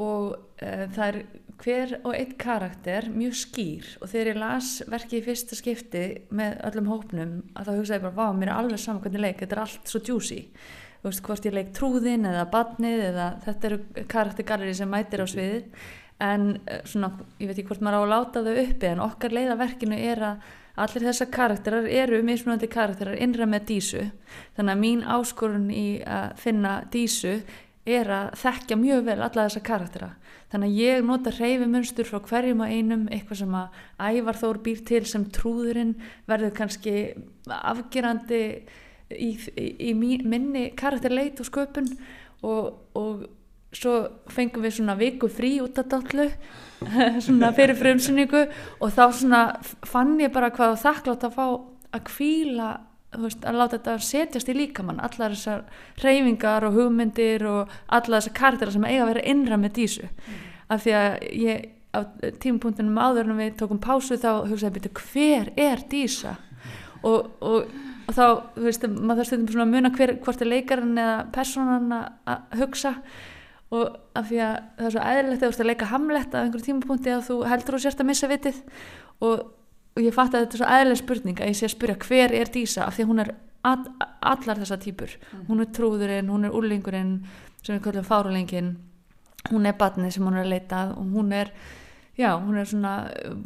[0.00, 1.18] og e, það er
[1.62, 6.56] hver og einn karakter mjög skýr og þegar ég las verkið í fyrsta skipti með
[6.70, 9.58] öllum hópnum að þá hugsaði ég bara, vá, mér er alveg saman hvernig leik, þetta
[9.58, 14.06] er allt svo djúsi þú veist hvort ég leik trúðin eða badnið eða þetta eru
[14.12, 15.62] karaktergalleri sem mætir á sviði
[16.22, 19.34] en eh, svona, ég veit ekki hvort maður á að láta þau uppi en okkar
[19.36, 20.50] leiðaverkinu er að
[20.82, 24.06] allir þessa karakterar eru mismunandi karakterar innra með dísu.
[24.56, 27.40] Þannig að mín áskorun í að finna dísu
[27.84, 30.10] er að þekkja mjög vel alla þessa karaktera.
[30.52, 34.60] Þannig að ég nota reyfi munstur frá hverjum og einum eitthvað sem að ævar þór
[34.64, 35.94] býr til sem trúðurinn
[36.28, 36.96] verður kannski
[37.48, 38.42] afgerandi
[39.16, 41.88] í, í, í minni karakterleit og sköpun
[42.42, 43.24] og, og
[43.72, 43.96] svo
[44.32, 46.28] fengum við svona viku frí út af dallu
[47.24, 48.46] svona fyrir frumsynningu
[48.80, 49.42] og þá svona
[49.88, 51.46] fann ég bara hvað þakklátt að fá
[51.92, 52.70] að kvíla
[53.20, 55.64] veist, að láta þetta setjast í líkamann allar þessar
[56.02, 60.42] reyfingar og hugmyndir og allar þessar karakterar sem eiga að vera innra með dísu mm.
[60.74, 62.00] af því að ég á
[62.40, 66.36] tímapunktunum áður en við tókum pásu þá hugsaði ég hver er dísa
[67.04, 67.72] og, og
[68.06, 68.24] og þá,
[68.56, 72.58] þú veist, maður þarf stundum svona að muna hver, hvort er leikarinn eða personan að
[72.62, 72.96] hugsa.
[73.72, 76.42] Og af því að það er svo eðlilegt að þú veist að leika hamletta á
[76.42, 78.58] einhverjum tímapunkti að þú heldur og sérst að missa vitið.
[79.24, 79.46] Og,
[79.96, 82.36] og ég fatt að þetta er svo eðlileg spurning að ég sé að spyrja hver
[82.36, 82.84] er Dísa?
[82.84, 83.32] Af því að hún er
[83.66, 83.84] all,
[84.20, 85.44] allar þessa típur mm.
[85.48, 87.14] hún er trúðurinn, hún er úrlingurinn
[87.62, 88.74] sem við kallum fárulengin
[89.50, 91.52] hún er batnið sem hún er að leitað og hún er
[92.18, 92.94] já, hún er svona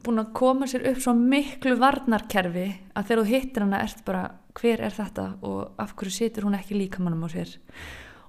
[0.04, 4.24] búin að koma sér upp svo miklu varnarkerfi að þegar þú hittir hana ert bara
[4.56, 7.56] hver er þetta og af hverju situr hún ekki líka mannum á sér?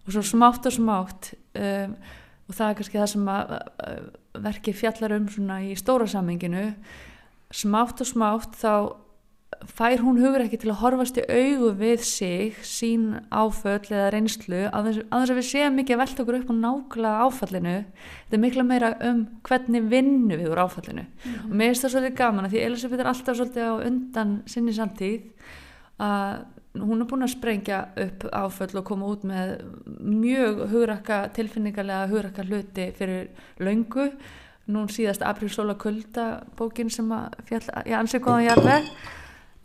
[0.06, 1.98] Og svo smátt og smátt um,
[2.48, 4.06] og það er kannski það sem að uh,
[4.48, 6.70] verki fjallar um svona í stóra samenginu
[7.52, 8.72] smátt og smátt þá
[9.66, 14.66] fær hún hugur ekki til að horfast í augu við sig, sín áföll eða reynslu,
[14.70, 17.76] að þess að við séum mikið að velta okkur upp á nákvæmlega áfallinu.
[18.26, 21.06] Þetta er mikla meira um hvernig vinnu við úr áfallinu.
[21.08, 21.48] Mm -hmm.
[21.50, 24.74] og mér finnst það svolítið gaman að því Elisabeth er alltaf svolítið á undan sinni
[24.74, 25.22] samtíð
[26.04, 26.46] að
[26.78, 29.56] hún er búin að sprengja upp áföll og koma út með
[29.86, 33.30] mjög hugrakka, tilfinningarlega hugrakka hluti fyrir
[33.64, 34.12] laungu
[34.68, 38.90] nún síðast April Sola Kulda bókin sem að fjall, ég ansið góðan jarðveg.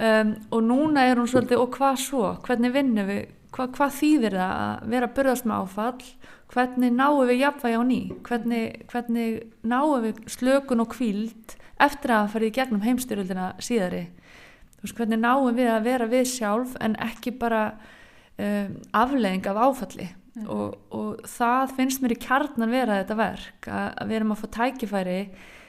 [0.02, 3.24] Um, og núna er hún svolítið og hvað svo, hvernig vinnum við?
[3.52, 6.06] Hva, hvað þýðir það að vera að burðast með áfall?
[6.52, 8.00] Hvernig náum við jafnvægi á ný?
[8.26, 9.36] Hvernig, hvernig
[9.68, 14.06] náum við slökun og kvíld eftir að fara í gegnum heimstyrjöldina síðari
[14.82, 17.62] veist, hvernig náum við að vera við sjálf en ekki bara
[18.38, 20.46] um, aflegging af áfalli mm.
[20.50, 24.42] og, og það finnst mér í kjarnan vera þetta verk að, að við erum að
[24.42, 25.18] fá tækifæri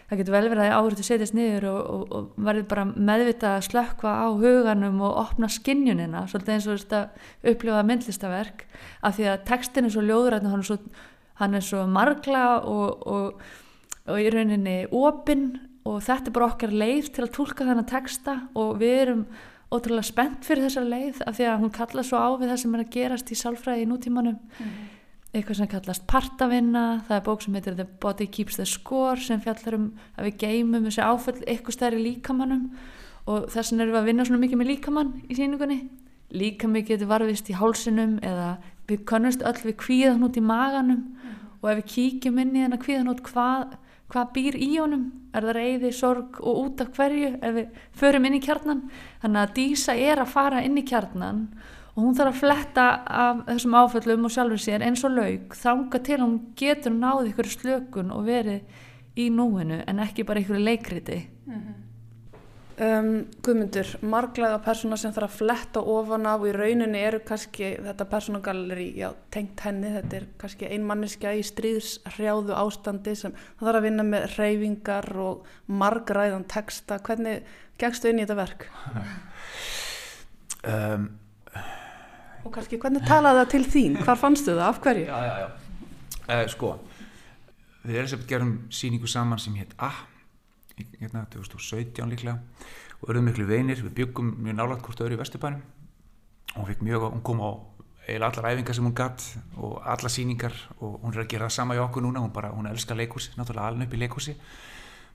[0.10, 3.66] það getur vel verið að áhverju setjast niður og, og, og verður bara meðvita að
[3.70, 7.02] slökka á huganum og opna skinnjunina svolítið eins og þetta
[7.54, 8.66] upplifaða myndlistaverk
[9.02, 10.80] af því að textin er svo ljóður hann er svo,
[11.42, 15.48] hann er svo margla og, og í rauninni opinn
[15.84, 19.26] og þetta er bara okkar leið til að tólka þennan texta og við erum
[19.74, 22.76] ótrúlega spennt fyrir þessa leið af því að hún kalla svo á við það sem
[22.76, 24.42] er að gerast í sálfræði í nútímanum.
[24.60, 24.84] Mm
[25.34, 29.42] eitthvað sem kallast partavinna það er bók sem heitir The Body Keeps the Score sem
[29.42, 32.68] fjallar um að við geymum þessi áföll eitthvað stærri líkamannum
[33.26, 35.80] og þess vegna erum við að vinna svona mikið með líkamann í síningunni
[36.38, 38.52] líkamið getur varfist í hálsinum eða
[38.90, 41.02] við kannast öll við kvíðan út í maganum.
[41.02, 41.42] Mm.
[41.64, 43.76] og ef við kíkjum inn í þennan kvíðan út hvað,
[44.14, 45.06] hvað býr í honum?
[45.34, 48.84] Er það reyði, sorg og út af hverju ef við förum inn í kjarnan?
[49.24, 51.48] Þannig að dísa er að fara inn í kjarnan
[51.94, 56.02] og hún þarf að fletta af þessum áföllum og sjálfur sér eins og laug þanga
[56.06, 58.62] til hún getur náði ykkur slökun og verið
[59.18, 61.20] í núinu en ekki bara ykkur leikriti.
[61.46, 61.76] Mm -hmm.
[62.82, 63.10] Um,
[63.46, 68.08] Guðmundur, marglega persóna sem þarf að fletta ofan af og í rauninni eru kannski þetta
[68.12, 73.90] persónagalleri já, tengt henni, þetta er kannski einmanniska í stríðshrjáðu ástandi sem það þarf að
[73.90, 75.36] vinna með reyfingar og
[75.84, 77.44] margræðan texta hvernig
[77.82, 78.70] gegstu inn í þetta verk?
[80.74, 81.12] um
[82.44, 83.94] Og kannski hvernig talaði það til þín?
[84.04, 84.66] Hvar fannstu það?
[84.68, 85.04] Af hverju?
[85.08, 85.48] Já, já, já.
[86.24, 86.72] Uh, sko,
[87.84, 89.92] við erum sem gerum síningu saman sem hétt A,
[91.00, 92.40] hérna 2017 líklega
[93.02, 95.64] og erum miklu veinir, við byggum mjög nálat hvort öðru í Vesturbænum.
[96.54, 97.52] Og hún fikk mjög, hún kom á
[98.08, 99.24] eða allar æfingar sem hún gatt
[99.58, 102.52] og alla síningar og hún er að gera það sama í okkur núna, hún bara,
[102.52, 104.36] hún elskar leikúsi, náttúrulega alveg upp í leikúsi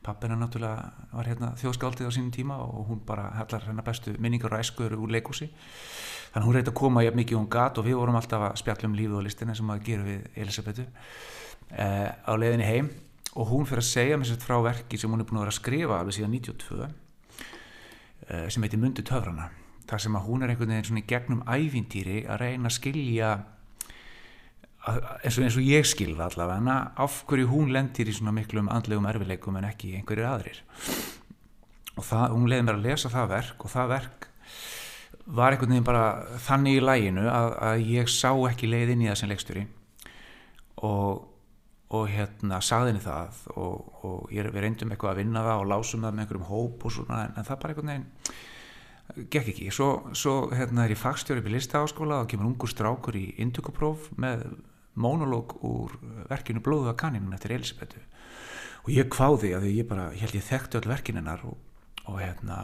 [0.03, 4.55] pappina náttúrulega var hérna þjóðskáldið á sínum tíma og hún bara hellar hennar bestu minningar
[4.55, 5.51] og æskuður úr leikúsi
[6.33, 8.89] þannig hún reyndi að koma jafn mikið hún gat og við vorum alltaf að spjalla
[8.89, 12.91] um lífið og listina sem að gera við Elisabetu eh, á leðinni heim
[13.37, 15.55] og hún fyrir að segja mér sér frá verki sem hún er búin að vera
[15.55, 19.51] að skrifa alveg síðan 92 eh, sem heitir Mundu töfrana
[19.89, 23.31] þar sem að hún er einhvern veginn svona í gegnum ævintýri að reyna að skilja
[24.89, 29.09] eins, og, eins og ég skilða allavega af hverju hún lendir í svona miklum andlegum
[29.11, 30.61] erfileikum en ekki einhverjir aðrir.
[31.99, 34.29] Og það, hún leiði mér að lesa það verk og það verk
[35.39, 36.05] var einhvern veginn bara
[36.41, 39.65] þannig í læginu að, að ég sá ekki leið inn í það sem leikstjóri.
[40.89, 41.25] Og,
[41.89, 45.69] og hérna sagði henni það og, og ég, við reyndum eitthvað að vinna það og
[45.71, 49.69] lásum það með einhverjum hóp og svona en, en það bara einhvern veginn gekk ekki.
[49.73, 54.11] Svo, svo hérna er ég fagstjóri upp í listaháskóla og kemur ungur strákur í indukupróf
[54.21, 54.45] með
[55.01, 55.95] mónológ úr
[56.29, 58.03] verkinu Blóða kanninun eftir Elisabetu
[58.85, 61.57] og ég kváði að ég bara, ég held ég þekktu öll verkininnar og,
[62.05, 62.59] og hérna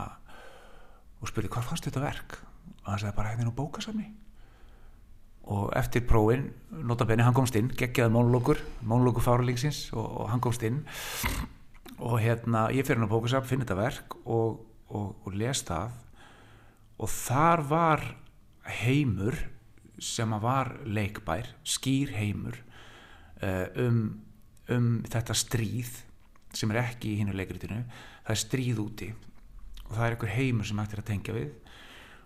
[1.20, 2.36] og spurði hvað fannst þetta verk?
[2.84, 4.10] Og hann sagði bara hérna nú bókasafni
[5.44, 6.46] og eftir prófin
[6.88, 10.80] notabenni hann komst inn, geggjaði mónulókur mónulókur fáralingsins og, og hann komst inn.
[12.00, 15.92] Og hérna ég fyrir hann á bókasafn, finn þetta verk og, og, og les það.
[16.98, 18.06] Og þar var
[18.80, 19.36] heimur
[20.00, 22.56] sem að var leikbær skýr heimur
[23.44, 24.00] uh, um,
[24.72, 25.92] um þetta stríð
[26.54, 27.82] sem er ekki í hinu leikritinu.
[28.24, 29.10] Það er stríð úti.
[29.84, 31.52] Og það er einhver heimur sem hægt er að tengja við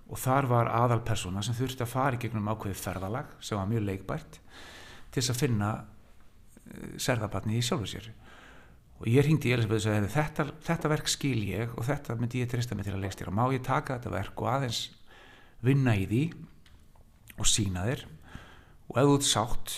[0.09, 3.85] og þar var aðalpersona sem þurfti að fara í gegnum ákveðið ferðalag sem var mjög
[3.89, 4.39] leikbært
[5.13, 8.09] til þess að finna uh, serðabatni í sjálfu sér.
[8.99, 12.43] Og ég ringdi í Elisabeth og sagði þetta, þetta verk skil ég og þetta myndi
[12.43, 14.81] ég trista mig til að leikstýra má ég taka þetta verk og aðeins
[15.63, 16.25] vinna í því
[17.39, 18.05] og sína þér?
[18.89, 19.77] Og ef þú ert sátt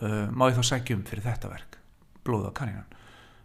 [0.00, 1.78] uh, má ég þá sækjum fyrir þetta verk?
[2.22, 3.01] Blóða kanninan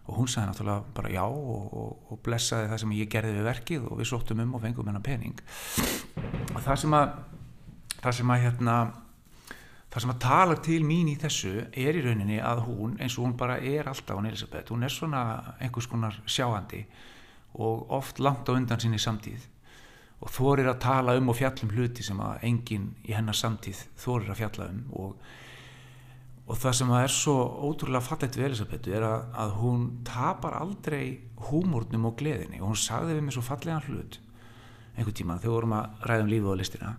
[0.08, 3.48] og hún sagði náttúrulega bara já og, og, og blessaði það sem ég gerði við
[3.50, 5.36] verkið og við sóttum um og fengum hennar pening.
[6.54, 7.12] Og það sem að
[7.98, 8.78] það sem að hérna
[9.88, 13.26] það sem að tala til mín í þessu er í rauninni að hún eins og
[13.26, 15.22] hún bara er alltaf hún Elisabeth, hún er svona
[15.58, 16.84] einhvers konar sjáandi
[17.58, 19.44] og oft langt á undan sinni samtíð.
[20.18, 24.32] Og þorir að tala um og fjallum hluti sem að enginn í hennar samtíð þorir
[24.32, 24.80] að fjalla um.
[24.98, 25.14] Og
[26.48, 27.34] og það sem er svo
[27.68, 31.02] ótrúlega fallegt við Elisabethu er að, að hún tapar aldrei
[31.48, 32.62] húmórnum og gleðinni.
[32.62, 34.16] Og hún sagði við mig svo fallega hlut
[34.98, 36.92] einhvern tíma þegar vorum að ræða um lífið og listina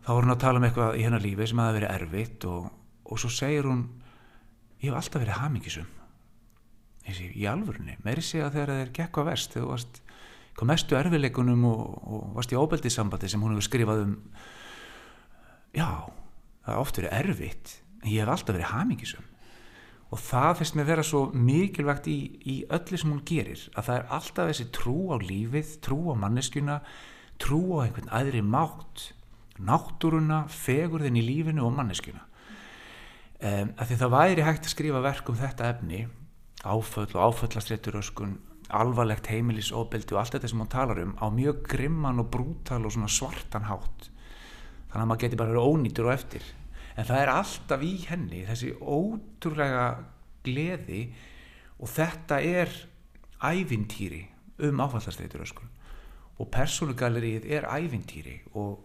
[0.00, 2.68] þá vorum hún að tala um eitthvað í hennar lífi sem hafi verið erfitt og,
[3.04, 3.82] og svo segir hún
[4.80, 5.90] ég hef alltaf verið hamingisum
[7.10, 10.00] í alvörunni, meiri sé að þegar það er gekk á vest þegar þú varst
[10.54, 14.12] hvað mestu erfileikunum og, og varst í óbeldissambandi sem hún hefur skrifað um.
[15.74, 15.88] Já,
[16.64, 17.72] það er oft verið erfitt
[18.04, 19.28] ég hef alltaf verið hamingisum
[20.10, 23.96] og það finnst mér vera svo mikilvægt í, í öllu sem hún gerir að það
[23.96, 26.80] er alltaf þessi trú á lífið trú á manneskjuna
[27.40, 29.10] trú á einhvern aðri mátt
[29.60, 32.22] náttúruna, fegurðin í lífinu og manneskjuna.
[33.40, 36.00] Um, að því það væri hægt að skrifa verk um þetta efni
[36.60, 38.36] áföll og áföllastreituröskun
[38.76, 42.92] alvarlegt heimilisofbeldi og allt þetta sem hún talar um á mjög grimman og brútal og
[42.94, 44.10] svona svartan hátt.
[44.90, 46.44] Þannig að maður geti bara verið ónýtur og eftir
[46.96, 49.84] en það er alltaf í henni þessi ótrúlega
[50.46, 51.04] gleði
[51.80, 52.72] og þetta er
[53.40, 54.24] ævintýri
[54.66, 55.70] um áfallastreituröskun.
[56.40, 58.84] Og persónugalerið er ævintýri og,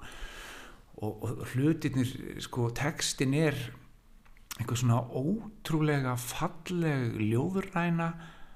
[0.99, 3.57] og, og hlutinir sko textin er
[4.59, 8.09] einhver svona ótrúlega falleg ljóðurræna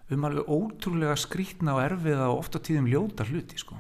[0.10, 3.78] um alveg ótrúlega skrítna og erfiða og ofta tíðum ljóta hluti sko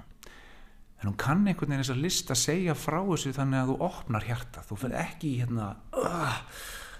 [0.99, 3.77] en hún kann einhvern veginn þess að list að segja frá þessu þannig að þú
[3.87, 6.39] opnar hjarta þú fyrir ekki hérna uh,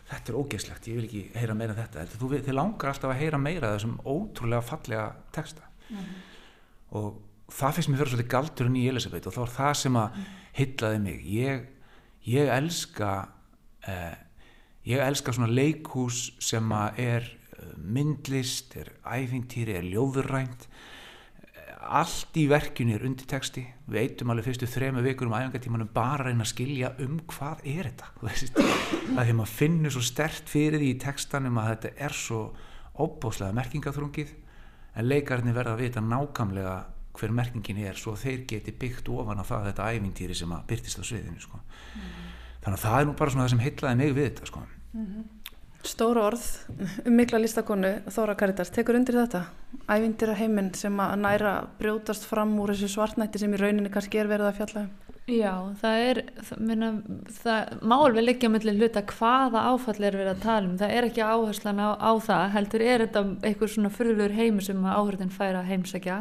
[0.10, 2.06] þetta er ógeðslegt, ég vil ekki heyra meira en þetta.
[2.18, 5.68] Þú, þið langar alltaf að heyra meira þessum ótrúlega fallega texta.
[5.90, 6.22] Mm -hmm.
[6.98, 10.10] og það finnst mér fyrir svolítið galdurinn í Elisabeth og þá er það sem að
[10.60, 11.20] hyllaði mig.
[11.26, 11.68] Ég,
[12.26, 13.30] ég elska
[13.88, 14.16] eh,
[14.86, 17.24] ég elska svona leikhús sem að er
[17.58, 20.68] eh, myndlist, er æfintýri er ljóðurrænt
[21.90, 26.24] allt í verkjunni er undir texti við eitum alveg fyrstu þrema vikur um æfingartímanum bara
[26.24, 30.04] að reyna að skilja um hvað er þetta það er því að maður finnur svo
[30.06, 32.42] stert fyrir því í textanum að þetta er svo
[33.00, 34.36] óbáslega merkingaþrungið
[35.00, 36.78] en leikarnir verða að vita nákamlega
[37.20, 41.02] hver merkingin er svo þeir geti byggt ofan á það þetta æfintýri sem að byrtist
[41.02, 41.58] á sviðinu sko.
[41.58, 42.30] mm -hmm.
[42.64, 44.60] þannig að það er nú bara svona það sem heitlaði mig við þetta sko.
[44.60, 45.24] mm -hmm.
[45.88, 46.46] Stóra orð
[47.08, 49.46] um mikla listakonu Þóra Karitas, tekur undir þetta?
[49.88, 54.20] Ævindir að heiminn sem að næra brjótast fram úr þessu svartnætti sem í rauninni kannski
[54.20, 54.90] er verið að fjalla um?
[55.30, 56.90] Já, það er það, minna,
[57.38, 60.76] það má alveg leggja mellir hluta hvaða áfall er verið að tala um.
[60.82, 64.84] Það er ekki áherslan á, á það heldur er þetta eitthvað svona fyrðulegur heimur sem
[64.90, 66.20] áhörðin færa heimsækja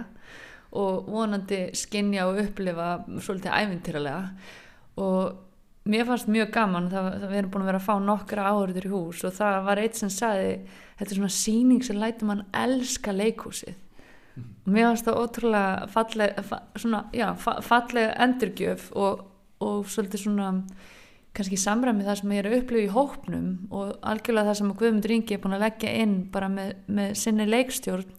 [0.79, 2.89] og vonandi skinja og upplifa
[3.25, 4.23] svolítið ævintýralega.
[5.01, 5.47] Og
[5.89, 8.89] mér fannst mjög gaman það, það við erum búin að vera að fá nokkra áhörður
[8.89, 10.51] í hús og það var eitt sem sagði
[10.99, 14.51] þetta er svona síning sem læti mann elska leikhúsið mm.
[14.68, 19.24] mér fannst það ótrúlega falleg fa, svona, já, fa, falleg endurgjöf og,
[19.64, 20.53] og svolítið svona
[21.39, 25.14] kannski samræmi það sem ég er að upplifa í hópnum og algjörlega það sem Guðmundur
[25.14, 28.16] Ingi er búin að leggja inn bara með, með sinni leikstjórn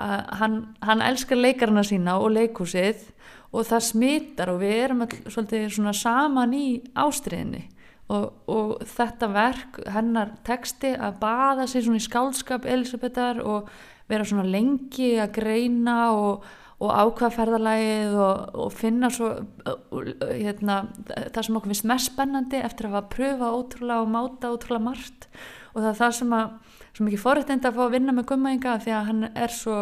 [0.00, 3.08] að hann, hann elskar leikarna sína og leikhúsið
[3.50, 7.64] og það smittar og við erum all, svolítið saman í ástriðinni
[8.10, 13.70] og, og þetta verk, hennar texti að baða sig í skálskap Elisabethar og
[14.10, 16.46] vera svona lengi að greina og,
[16.82, 19.30] og ákvaðferðalægið og, og finna svo
[20.32, 24.88] hérna, það sem okkur finnst mest spennandi eftir að hafa pröfa ótrúlega og máta ótrúlega
[24.90, 25.28] margt.
[25.74, 28.78] Og það er það sem að svo mikið forrættend að fá að vinna með gummaðinga
[28.82, 29.76] því að hann er svo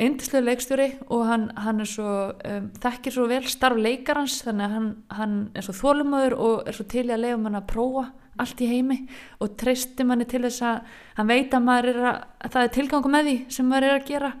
[0.00, 4.74] eindislega leikstjóri og hann, hann er svo um, þekkir svo vel starf leikarans þannig að
[4.76, 4.88] hann,
[5.18, 8.06] hann er svo þólumöður og er svo til að leiða mann að prófa
[8.40, 8.98] allt í heimi
[9.42, 12.74] og treystir manni til þess að hann veit að maður er að, að það er
[12.78, 14.32] tilgangu með því sem maður er að gera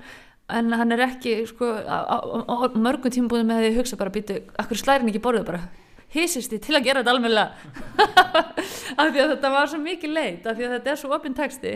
[0.50, 4.14] en hann er ekki sko á, á, á mörgum tímbúðum með því að hugsa bara
[4.14, 5.62] býtu, akkur slærin ekki borðið bara?
[6.10, 7.36] Hýsist ég til að gera þetta alveg
[8.98, 11.36] af því að þetta var svo mikið leit af því að þetta er svo opinn
[11.38, 11.74] texti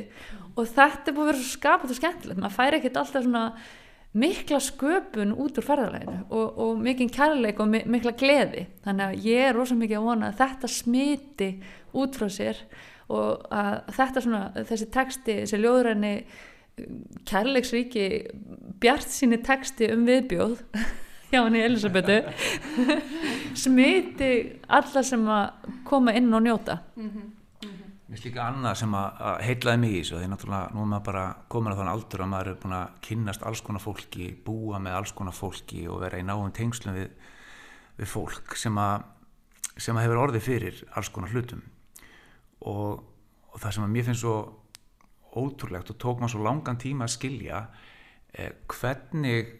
[0.54, 2.40] og þetta er búin að vera svo skapat og skemmtilegt.
[2.42, 3.44] Maður fær ekkert alltaf svona
[4.14, 8.68] mikla sköpun út úr ferðarleginu og, og mikinn kærleik og mikla gleði.
[8.84, 11.48] Þannig að ég er rosalega mikið að vona að þetta smiti
[11.98, 12.60] út frá sér
[13.14, 16.12] og að þetta svona þessi texti, þessi ljóðræni
[17.28, 18.06] kærleiksríki
[18.82, 20.62] bjart síni texti um viðbjóð
[21.30, 22.20] hjá henni Elisabetu
[23.64, 24.30] smiti
[24.70, 26.78] alla sem að koma inn og njóta.
[26.94, 27.03] Mm
[28.24, 31.06] finnst líka annað sem að, að heitlaði mig í þessu því náttúrulega nú er maður
[31.08, 34.80] bara komin á þann aldur að maður er búin að kynnast alls konar fólki, búa
[34.80, 37.10] með alls konar fólki og vera í náum tengslum við,
[37.98, 39.04] við fólk sem að,
[39.76, 41.64] sem að hefur orðið fyrir alls konar hlutum.
[42.64, 43.02] Og,
[43.52, 44.36] og það sem að mér finnst svo
[45.34, 47.66] ótrúlegt og tók maður svo langan tíma að skilja
[48.32, 49.52] eh, hvernig,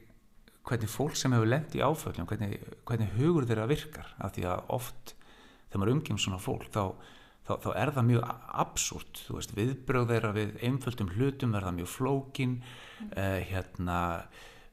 [0.65, 2.57] hvernig fólk sem hefur lendið í áföllum, hvernig,
[2.89, 4.15] hvernig hugur þeirra virkar.
[4.25, 5.17] Af því að oft
[5.69, 7.13] þegar maður umgjum svona fólk þá
[7.45, 8.33] þá, þá er það mjög
[8.65, 9.23] absúrt
[9.59, 12.59] viðbröð þeirra við einföldum hlutum verða mjög flókin
[13.11, 13.99] uh, hérna,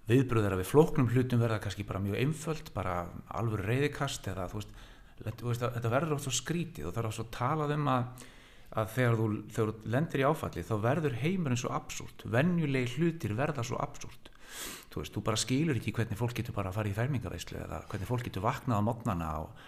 [0.10, 2.98] viðbröð þeirra við flóknum hlutum verða kannski bara mjög einföld bara
[3.38, 4.76] alveg reyðikast eða þú veist,
[5.44, 8.28] veist þetta verður oft svo skrítið og það er oft svo talað um að,
[8.82, 13.36] að þegar, þú, þegar þú lendir í áfalli þá verður heimurinn svo absúrt vennjulegi hlutir
[13.38, 14.30] verða svo absúrt.
[14.92, 17.78] Þú veist, þú bara skilur ekki hvernig fólk getur bara að fara í fermingaveislu eða
[17.88, 19.62] hvernig fólk getur vaknað á mótnana og,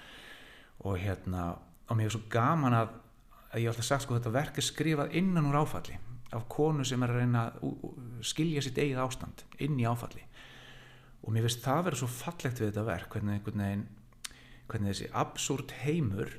[0.83, 1.45] og hérna
[1.89, 2.93] og mér er svo gaman að,
[3.51, 5.97] að ég alltaf sagt sko þetta verk er skrifað innan úr áfalli
[6.33, 10.23] af konu sem er að reyna að skilja sitt eigið ástand inn í áfalli.
[11.23, 13.85] Og mér finnst það verið svo fallegt við þetta verk hvernig einhvern veginn
[14.69, 16.31] hvernig þessi absúrt heimur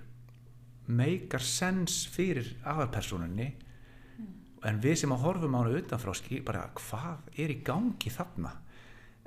[0.86, 4.32] meikar sens fyrir aðalpersonunni mm.
[4.68, 8.52] en við sem að horfum á hana utanfrá skil bara hvað er í gangi þarna?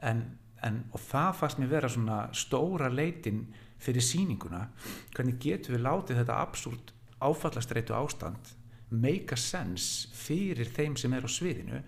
[0.05, 0.24] En,
[0.65, 3.47] en og það fannst mér vera svona stóra leitin
[3.82, 4.67] fyrir síninguna
[5.15, 8.53] hvernig getur við látið þetta absúrt áfallastreitu ástand
[8.89, 11.82] meika sens fyrir þeim sem er á sviðinu?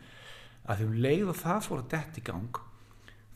[0.69, 2.59] Að þeim leið og það fór að dett í gang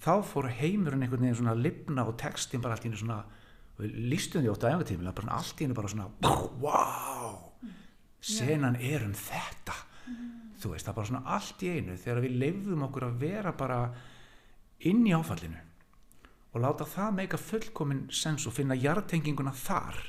[0.03, 3.21] þá fór heimurinn einhvern veginn svona að lifna og textin bara allt í hennu svona
[3.79, 6.09] lístum því ótt að engatími bara allt í hennu bara svona
[6.61, 7.37] wow,
[8.21, 9.75] senan er um þetta.
[10.61, 13.79] Þú veist það bara svona allt í einu þegar við leifðum okkur að vera bara
[14.87, 15.61] inn í áfallinu
[16.53, 19.99] og láta það meika fullkomin sens og finna hjartenginguna þar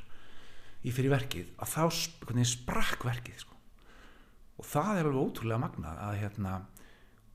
[0.85, 3.57] í fyrir verkið að þá sprakk verkið sko.
[4.61, 6.57] og það er alveg ótrúlega magnað að hérna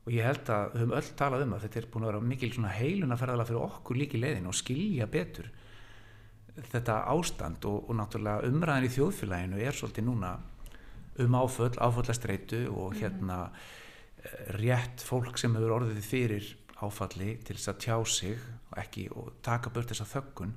[0.00, 2.28] og ég held að við höfum öll talað um að þetta er búin að vera
[2.30, 5.50] mikil heiluna ferðala fyrir okkur líki leiðin og skilja betur
[6.70, 10.32] þetta ástand og, og náttúrulega umræðin í þjóðfélaginu er svolítið núna
[11.20, 13.00] um áföll, áföllastreitu og mhm.
[13.00, 14.56] hérna mm.
[14.60, 16.48] rétt fólk sem hefur orðið fyrir
[16.80, 20.54] áfalli til þess að tjá sig og ekki og taka burt þessa þöggun.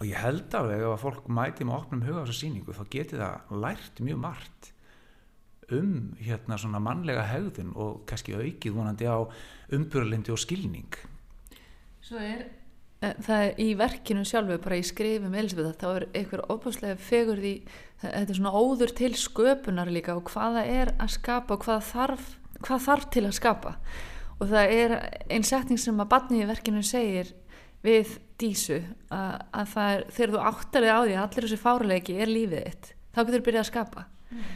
[0.00, 2.84] Og ég held af að ef fólk mæti með opnum huga á þessa síningu þá
[2.92, 4.70] geti það lært mjög margt
[5.70, 9.22] um hérna svona mannlega hegðun og kannski aukið vonandi á
[9.76, 10.96] umbyrlindi og skilning.
[12.02, 12.46] Svo er
[13.04, 17.42] e, það er í verkinu sjálfu bara í skrifum Elisabeth þá er einhver óbúslega fegur
[17.42, 17.54] því
[18.02, 22.32] þetta er svona óður til sköpunar líka og hvaða er að skapa og hvað þarf,
[22.64, 23.76] hvað þarf til að skapa
[24.40, 24.96] og það er
[25.30, 27.34] einn setning sem að batni í verkinu segir
[27.84, 28.80] við dísu
[29.12, 32.32] að, að það er þegar þú áttar þig á því að allir þessi fárleiki er
[32.32, 34.06] lífið þitt þá getur þú byrjað að skapa.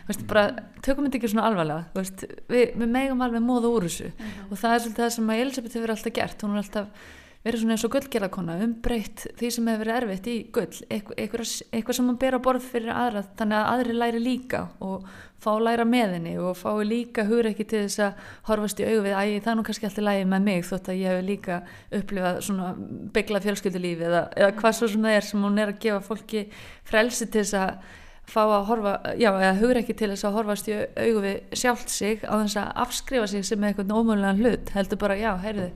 [0.07, 0.45] Veist, bara,
[0.87, 4.13] tökum þetta ekki svona alvarlega veist, við, við megum alveg móða úr þessu.
[4.13, 4.35] Mm.
[4.47, 7.09] Og það er svolítið það sem að Elisabeth hefur alltaf gert hún er alltaf
[7.45, 10.81] verið svona eins og gullgerðarkona umbreytt því sem hefur verið erfitt í gull.
[10.89, 15.09] Eitthvað, eitthvað sem hann ber á borð fyrir aðra þannig að aðri læri líka og
[15.45, 19.03] fá læra með henni og fá líka hugur ekki til þess að horfast í augu
[19.05, 21.59] við æg það er nú kannski alltaf lægi með mig þótt að ég hef líka
[21.99, 22.71] upplifað svona
[23.19, 26.47] byggla fjölskyldulífi eða, eða hvað svo sem það er sem hún er að gefa fólki
[26.89, 27.93] frelsi til þess að
[28.25, 31.93] fá að horfa, já, eða hugur ekki til þess að horfast í augu við sjálft
[31.93, 35.69] sig á þess að afskrifa sig sem eitthvað ómögulegan hlut, heldur bara, já, heyrðu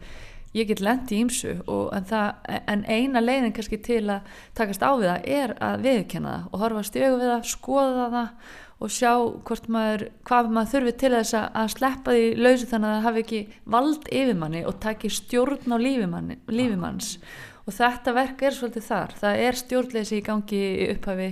[0.56, 4.90] ég get lendi í ýmsu en, það, en eina leiðin kannski til að takast á
[4.96, 8.94] við það er að viðkenna það og horfast í augu við það, skoða það og
[8.94, 9.12] sjá
[9.48, 13.22] hvort maður hvað maður þurfi til þess að sleppa því lausi þannig að það hafi
[13.24, 13.40] ekki
[13.74, 17.16] vald yfirmanni og taki stjórn á lífimanns
[17.68, 19.10] og þetta verk er svolítið þar.
[19.20, 20.60] Það er stjórnleysi í gangi
[20.94, 21.26] upphafi.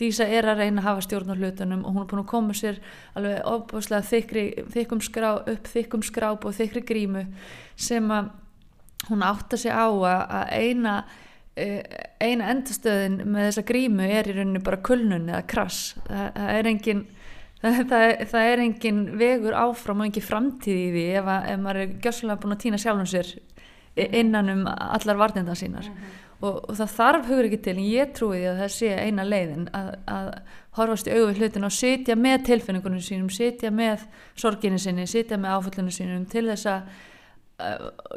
[0.00, 2.56] Dísa er að reyna að hafa stjórn á hlutunum og hún er búin að koma
[2.58, 2.80] sér
[3.16, 7.22] alveg ofbúslega þykkum skrá, upp þykkum skráp og þykri grímu
[7.78, 8.32] sem að
[9.08, 10.96] hún átta sig á að eina
[11.56, 11.82] eh,
[12.20, 15.94] eina endastöðin með þessa grímu er í rauninu bara kulnun eða krass.
[16.08, 17.06] Það, það er engin
[17.62, 17.94] það,
[18.30, 21.96] það, er engin vegur áfram og engin framtíð í því ef, að, ef maður er
[22.04, 23.34] gjössalega búin að týna sjálfum sér
[23.96, 25.88] innan um allar varnindan sínar.
[25.88, 28.72] Mm -hmm og, og það þarf hugur ekki til en ég trúi því að það
[28.76, 30.30] sé eina leiðin að, að
[30.76, 34.04] horfast í auðvið hlutin og sitja með tilfinningunum sínum, sitja með
[34.36, 36.90] sorginu sinni, sitja með áföllinu sínum til þess að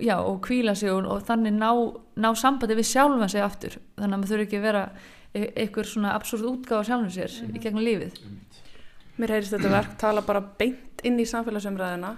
[0.04, 1.72] já og kvíla sig og, og þannig ná,
[2.20, 3.80] ná sambandi við sjálfan sig aftur.
[3.96, 4.84] Þannig að maður þurfi ekki að vera
[5.34, 7.56] e, einhver svona absúrt útgáð á sjálfum sér mm -hmm.
[7.56, 8.20] í gegnum lífið.
[9.20, 12.16] Mér heyrist þetta verk tala bara beint inn í samfélagsumræðina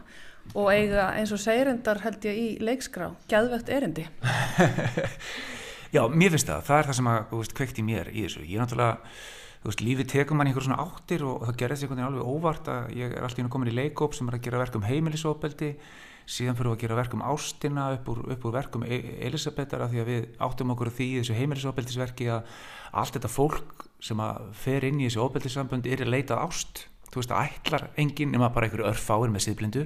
[0.55, 4.07] og eiga eins og seyrendar held ég í leikskrá, gæðvegt erindi.
[5.95, 8.22] Já, mér finnst það, það er það sem að, þú veist, kveikt í mér í
[8.26, 9.15] þessu, ég er náttúrulega,
[9.61, 12.32] þú veist, lífið tekum mann einhver svona áttir og, og það gerðist einhvern veginn alveg
[12.32, 15.74] óvart að ég er alltaf komin í leikóp sem er að gera verkum heimilisóbeldi,
[16.30, 20.01] síðan fyrir að gera verkum ástina upp úr, upp úr verkum e Elisabetar að því
[20.03, 22.55] að við áttum okkur því í þessu heimilisóbeldisverki að
[23.01, 27.22] allt þetta fólk sem að fer inn í þessu óbeldissambund er að leita ást, þú
[27.22, 29.86] veist, að ætlar enginn nema bara einhverju örfáir með síðblindu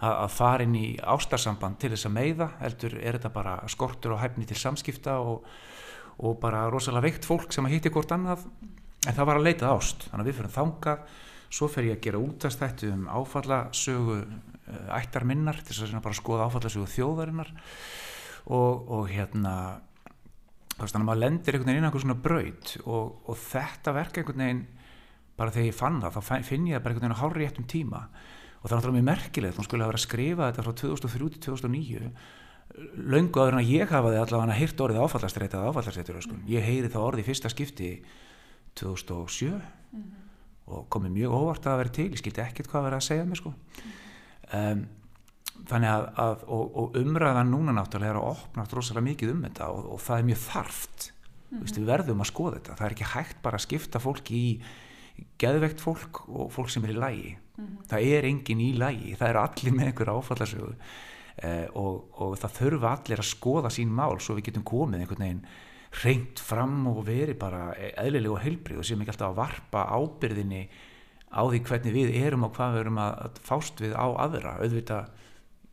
[0.00, 4.22] að fara inn í ástarsamband til þess að meiða, heldur er þetta bara skortur og
[4.22, 5.44] hæfni til samskipta og,
[6.24, 8.46] og bara rosalega veikt fólk sem að hitti hvort annað,
[9.04, 11.04] en það var að leitað ást, þannig að við fyrir þangað,
[11.50, 14.18] svo fer ég að gera útastættu um áfallasögu
[14.96, 17.52] ættar minnar, til þess að bara skoða áfallasögu þjóðarinnar
[18.46, 19.54] og, og hérna,
[20.76, 24.22] þannig að maður lendir einhvern veginn inn á einhvern svona braut og, og þetta verka
[24.22, 24.66] einhvern veginn,
[25.40, 27.70] bara þegar ég fann það, þá finn ég það bara einhvern veginn á hálfri réttum
[27.70, 28.04] tíma
[28.60, 31.28] og það er náttúrulega mjög merkilegt, hún skulle hafa verið að skrifa þetta frá 2003
[31.30, 32.10] til 2009
[33.10, 36.36] löngu aður en að ég hafa þið allavega hýrt orðið áfallastreitað áfallastreitur sko.
[36.48, 37.90] ég heyri það orðið í fyrsta skipti
[38.78, 40.04] 2007 mm -hmm.
[40.66, 43.24] og komið mjög óvart að vera til ég skildi ekkert hvað að vera að segja
[43.24, 43.54] mér sko.
[44.56, 44.84] Um,
[45.70, 49.72] þannig að, að og, og umræðan núna náttúrulega er að opna rosalega mikið um þetta
[49.74, 51.10] og, og það er mjög þarft.
[51.10, 51.64] Mm -hmm.
[51.64, 52.76] Vist, við verðum að skoða þetta.
[52.78, 54.44] Það er ekki hægt bara að skipta fólk í
[55.40, 57.86] geðveikt fólk og fólk sem er í lægi mm -hmm.
[57.88, 60.74] það er engin í lægi það er allir með einhver áfallarsögu
[61.36, 65.24] eh, og, og það þurfa allir að skoða sín mál svo við getum komið einhvern
[65.24, 65.44] veginn
[66.04, 70.68] reynd fram og verið bara eðlilega og heilbrið og sem ekki alltaf að varpa ábyrðinni
[71.30, 74.56] á því hvernig við erum og hvað við erum að fást við á aðra.
[74.60, 75.10] Auðvitað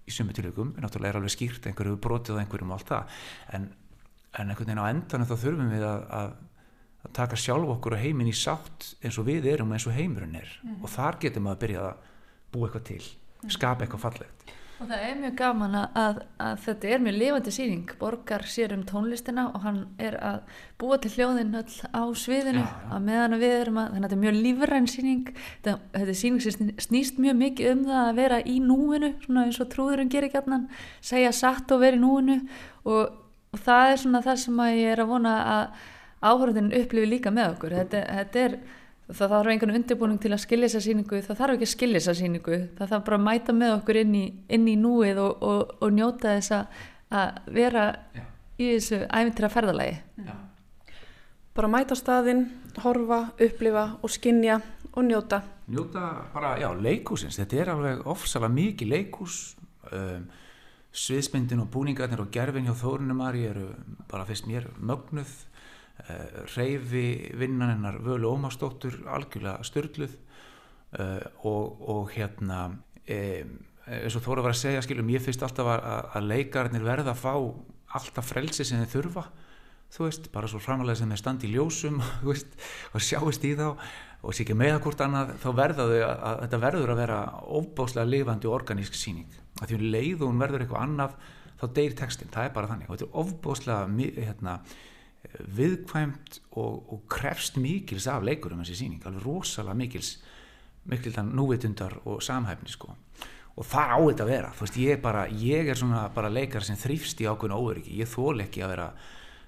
[0.07, 3.15] í sumu tilökum en náttúrulega er alveg skýrt einhverju brotið á einhverjum og allt það.
[3.57, 3.69] En,
[4.37, 6.35] en einhvern veginn á endan þá þurfum við að, að,
[7.03, 10.37] að taka sjálf okkur og heiminn í sátt eins og við erum eins og heimurinn
[10.39, 10.53] er.
[10.63, 10.79] Mm.
[10.83, 12.05] og þar getum við að byrja að
[12.53, 13.03] búa eitthvað til
[13.53, 17.93] skapa eitthvað fallegt Og það er mjög gaman að, að þetta er mjög lifandi síning,
[17.97, 22.61] Borgar sér um tónlistina og hann er að búa til hljóðin öll á sviðinu.
[22.61, 22.91] Já, já.
[22.93, 26.19] að meðan við erum að, þannig að þetta er mjög lífræn síning, þetta, þetta er
[26.21, 30.13] síning sem snýst mjög mikið um það að vera í núinu, svona eins og trúðurinn
[30.13, 30.69] gerir gætnan,
[31.01, 32.39] segja satt og vera í núinu.
[32.85, 33.17] Og,
[33.57, 35.85] og það er svona það sem ég er að vona að
[36.27, 38.59] áhörðin upplifi líka með okkur, þetta, þetta er
[39.07, 42.15] það þarf einhvern undirbúning til að skilja þessa síningu það þarf ekki að skilja þessa
[42.19, 45.75] síningu það þarf bara að mæta með okkur inn í, inn í núið og, og,
[45.79, 48.23] og njóta þess að vera já.
[48.59, 49.99] í þessu æfintra ferðalagi.
[50.27, 50.33] Já.
[51.55, 52.43] bara mæta staðinn
[52.83, 54.59] horfa, upplifa og skinja
[54.91, 55.41] og njóta.
[55.71, 56.03] Njóta
[56.33, 59.39] bara, já, leikúsins þetta er alveg ofsalega mikið leikús
[59.91, 60.27] um,
[60.91, 63.69] sviðsmyndin og búningarnir og gerfin hjá Þórunumari eru
[64.09, 65.31] bara fyrst mér mögnuð
[66.55, 70.13] reyfi vinnan hennar völu ómastóttur algjörlega störluð
[70.99, 72.61] uh, og, og hérna
[73.87, 75.85] eins og Þóra var að segja skilum ég finnst alltaf að,
[76.17, 77.33] að leikarnir verða að fá
[77.97, 79.23] alltaf frelsi sem þeir þurfa.
[79.95, 82.57] Þú veist, bara svo framalega sem þeir standi í ljósum veist,
[82.91, 86.39] og sjáist í þá og sé ekki meða hvort annað þá verða þau að, að
[86.43, 90.41] þetta verður að vera óbáslega lifandi og organísk síning að því um leið og hún
[90.41, 91.15] verður eitthvað annað
[91.57, 92.89] þá deyr textin, það er bara þannig.
[92.89, 94.57] Og þetta er óbáslega hérna
[95.57, 100.17] viðkvæmt og, og krefst mikils af leikurum þessi síning, alveg rosalega mikils
[100.87, 102.93] mikildan núvitundar og samhæfni sko.
[103.57, 106.77] Og það á þetta að vera, veist, ég bara ég er svona bara leikar sem
[106.79, 108.91] þrýfst í ákveðin óöryggi, ég þól ekki að vera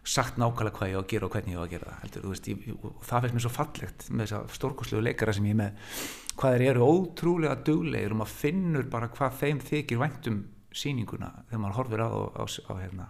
[0.09, 2.29] sagt nákvæmlega hvað ég á að gera og hvernig ég á að gera það heldur,
[2.31, 5.91] veist, ég, og það finnst mér svo fallegt með þessa stórkoslegu leikara sem ég með
[6.39, 10.39] hvað þeir eru ótrúlega duglegir um að finnur bara hvað þeim þykir væntum
[10.71, 13.09] síninguna þegar maður horfir á, á, á, á hérna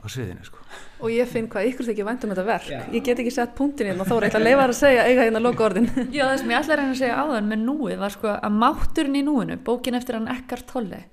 [0.00, 0.60] á sviðinu sko.
[1.00, 2.80] og ég finn hvað ykkur þykir vænt um þetta verk Já.
[2.92, 5.66] ég get ekki sett punktin hérna þá er eitthvað leifar að segja eiga hérna loka
[5.68, 8.32] orðin Já það sem ég ætla að reyna að segja áðan með núið var sko
[8.34, 11.04] að mátturinn í núinu bókin eftir hann Ekkart Tolle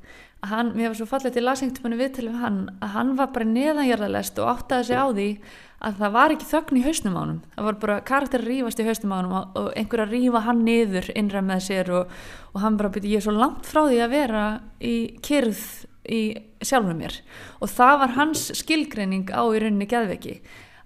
[0.41, 4.39] að hann, mér var svo fallið til lasingtumunni viðtalið hann að hann var bara neðanjarðalest
[4.41, 5.27] og áttaði sig á því
[5.81, 8.81] að það var ekki þögn í hausnum á hann það var bara karakter að rýfast
[8.81, 9.29] í hausnum á hann
[9.61, 12.15] og einhver að rýfa hann niður innræð með sér og,
[12.53, 14.45] og hann bara byrja ég er svo langt frá því að vera
[14.81, 15.63] í kyrð
[16.11, 16.23] í
[16.61, 17.21] sjálfum mér.
[17.63, 20.39] Og það var hans skilgreining á í rauninni geðveki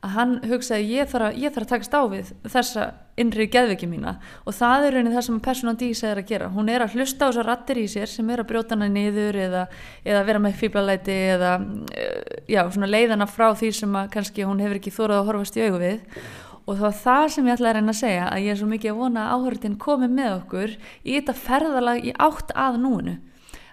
[0.06, 2.84] að hann hugsaði ég þarf að, ég þarf að takast á við þessa
[3.22, 4.16] innri geðveki mína.
[4.46, 6.50] Og það er rauninni það sem personan dísa er að gera.
[6.54, 9.40] Hún er að hlusta á þessar rattir í sér sem er að brjóta hana niður
[9.48, 9.66] eða,
[10.06, 11.54] eða vera með fýblalæti eða
[11.96, 15.82] eh, já, leiðana frá því sem kannski hún hefur ekki þórað að horfast í augu
[15.82, 16.26] við.
[16.66, 18.70] Og það var það sem ég ætlaði að reyna að segja að ég er svo
[18.70, 23.18] mikið að vona að áhörðin komi með okkur í þetta ferðalag í átt að núinu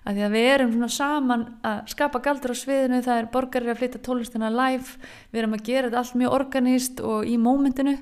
[0.03, 3.73] að því að við erum svona saman að skapa galdur á sviðinu, það er borgarir
[3.73, 4.99] að flytja tónlistina live,
[5.31, 7.95] við erum að gera þetta allt mjög organist og í mómentinu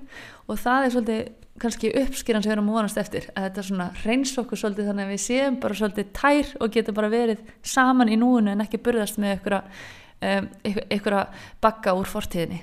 [0.48, 1.22] og það er svolítið
[1.61, 5.12] kannski uppskýran sem við erum vonast eftir, að þetta svona reyns okkur svolítið þannig að
[5.12, 9.20] við séum bara svolítið tær og getum bara verið saman í núinu en ekki burðast
[9.20, 12.62] með einhverja um, bakka úr fortíðinni.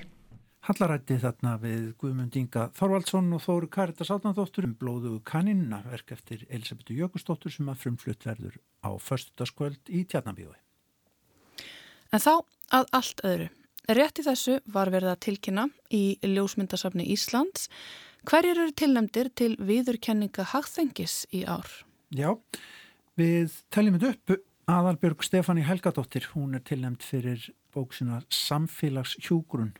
[0.68, 6.42] Hallarætti þarna við Guðmund Inga Þorvaldsson og Þóru Karita Sátnandóttur um blóðu kanninna verk eftir
[6.52, 10.58] Elisabetu Jökustóttur sem að frumflutt verður á förstutaskvöld í Tjarnabíói.
[12.12, 12.34] En þá
[12.76, 13.48] að allt öðru.
[13.96, 16.02] Rétt í þessu var verið að tilkynna í
[16.34, 17.70] ljósmyndasafni Íslands.
[18.28, 21.72] Hverjir eru tilnæmdir til viðurkenninga hagþengis í ár?
[22.12, 22.34] Já,
[23.16, 24.44] við teljum þetta upp.
[24.68, 29.72] Aðalbjörg Stefani Helgadóttir, hún er tilnæmt fyrir bóksina Samfélagshjúgrunn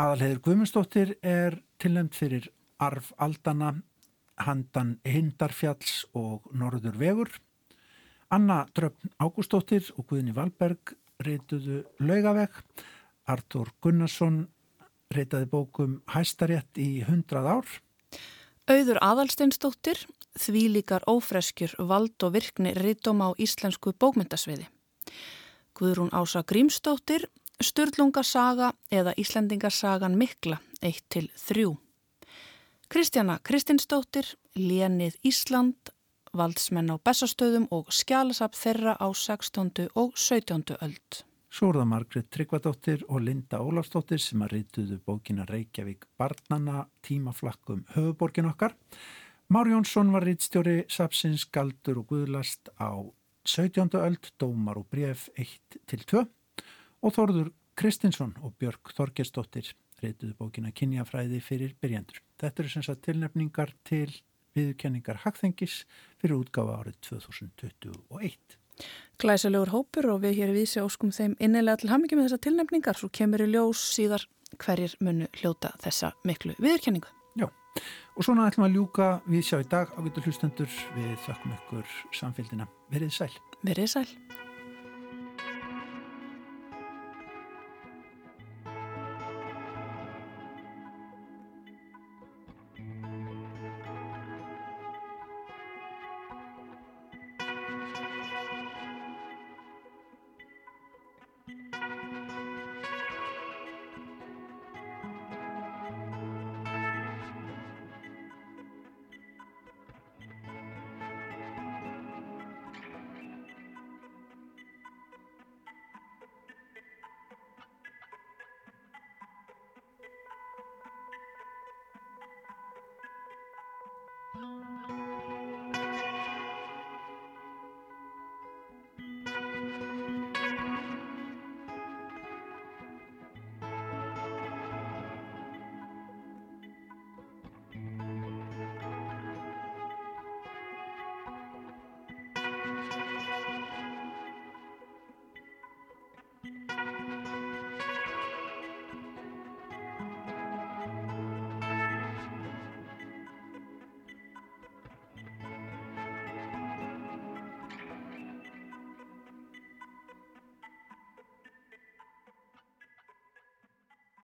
[0.00, 2.46] Aðalheður Guðmundsdóttir er tilnæmt fyrir
[2.80, 3.74] Arf Aldana,
[4.40, 7.32] Handan Hindarfjalls og Norður Vegur.
[8.32, 12.54] Anna Dröfn Ágústóttir og Guðni Valberg reytuðu Laugaveg.
[13.28, 14.46] Artur Gunnarsson
[15.12, 17.76] reytaði bókum Hæstarétt í hundrað ár.
[18.72, 20.06] Auður Aðalsteinsdóttir
[20.40, 24.70] þvílíkar ófreskjur vald og virkni rítum á íslensku bókmyndasviði.
[25.76, 27.28] Guðrún Ása Grímstóttir,
[27.60, 31.76] Sturlungasaga eða Íslendingasagan Mikla 1-3.
[32.88, 34.24] Kristjana Kristinstóttir,
[34.56, 35.92] Lénið Ísland,
[36.32, 39.90] valdsmenn á Bessastöðum og skjálasap þeirra á 16.
[39.92, 40.72] og 17.
[40.80, 41.20] öld.
[41.52, 48.72] Sórða Margret Tryggvadóttir og Linda Ólafsdóttir sem að reytuðu bókina Reykjavík barnana tímaflakkum höfuborgin okkar.
[49.52, 53.04] Már Jónsson var rítstjóri Sapsins Galdur og Guðlast á
[53.44, 53.90] 17.
[54.00, 56.24] öld, Dómar og Bref 1-2
[57.00, 62.20] og Þorður Kristinsson og Björg Þorgersdóttir reytuðu bókina Kynjafræði fyrir byrjandur.
[62.40, 64.08] Þetta eru sem sagt tilnefningar til
[64.56, 65.84] viðkenningar Hagþengis
[66.20, 68.58] fyrir útgáfa árið 2021.
[69.20, 73.00] Glæsilegur hópur og við hér við séu óskum þeim innilega til hamingi með þessa tilnefningar
[73.00, 74.24] svo kemur í ljós síðar
[74.60, 77.12] hverjir munu hljóta þessa miklu viðurkenningu.
[77.38, 77.46] Já,
[78.16, 81.96] og svona ætlum að ljúka við sjá í dag á getur hlustendur við þakkum ykkur
[82.22, 82.70] samfélgina.
[82.90, 83.34] Verið sæl.
[83.62, 84.08] Verið sæl.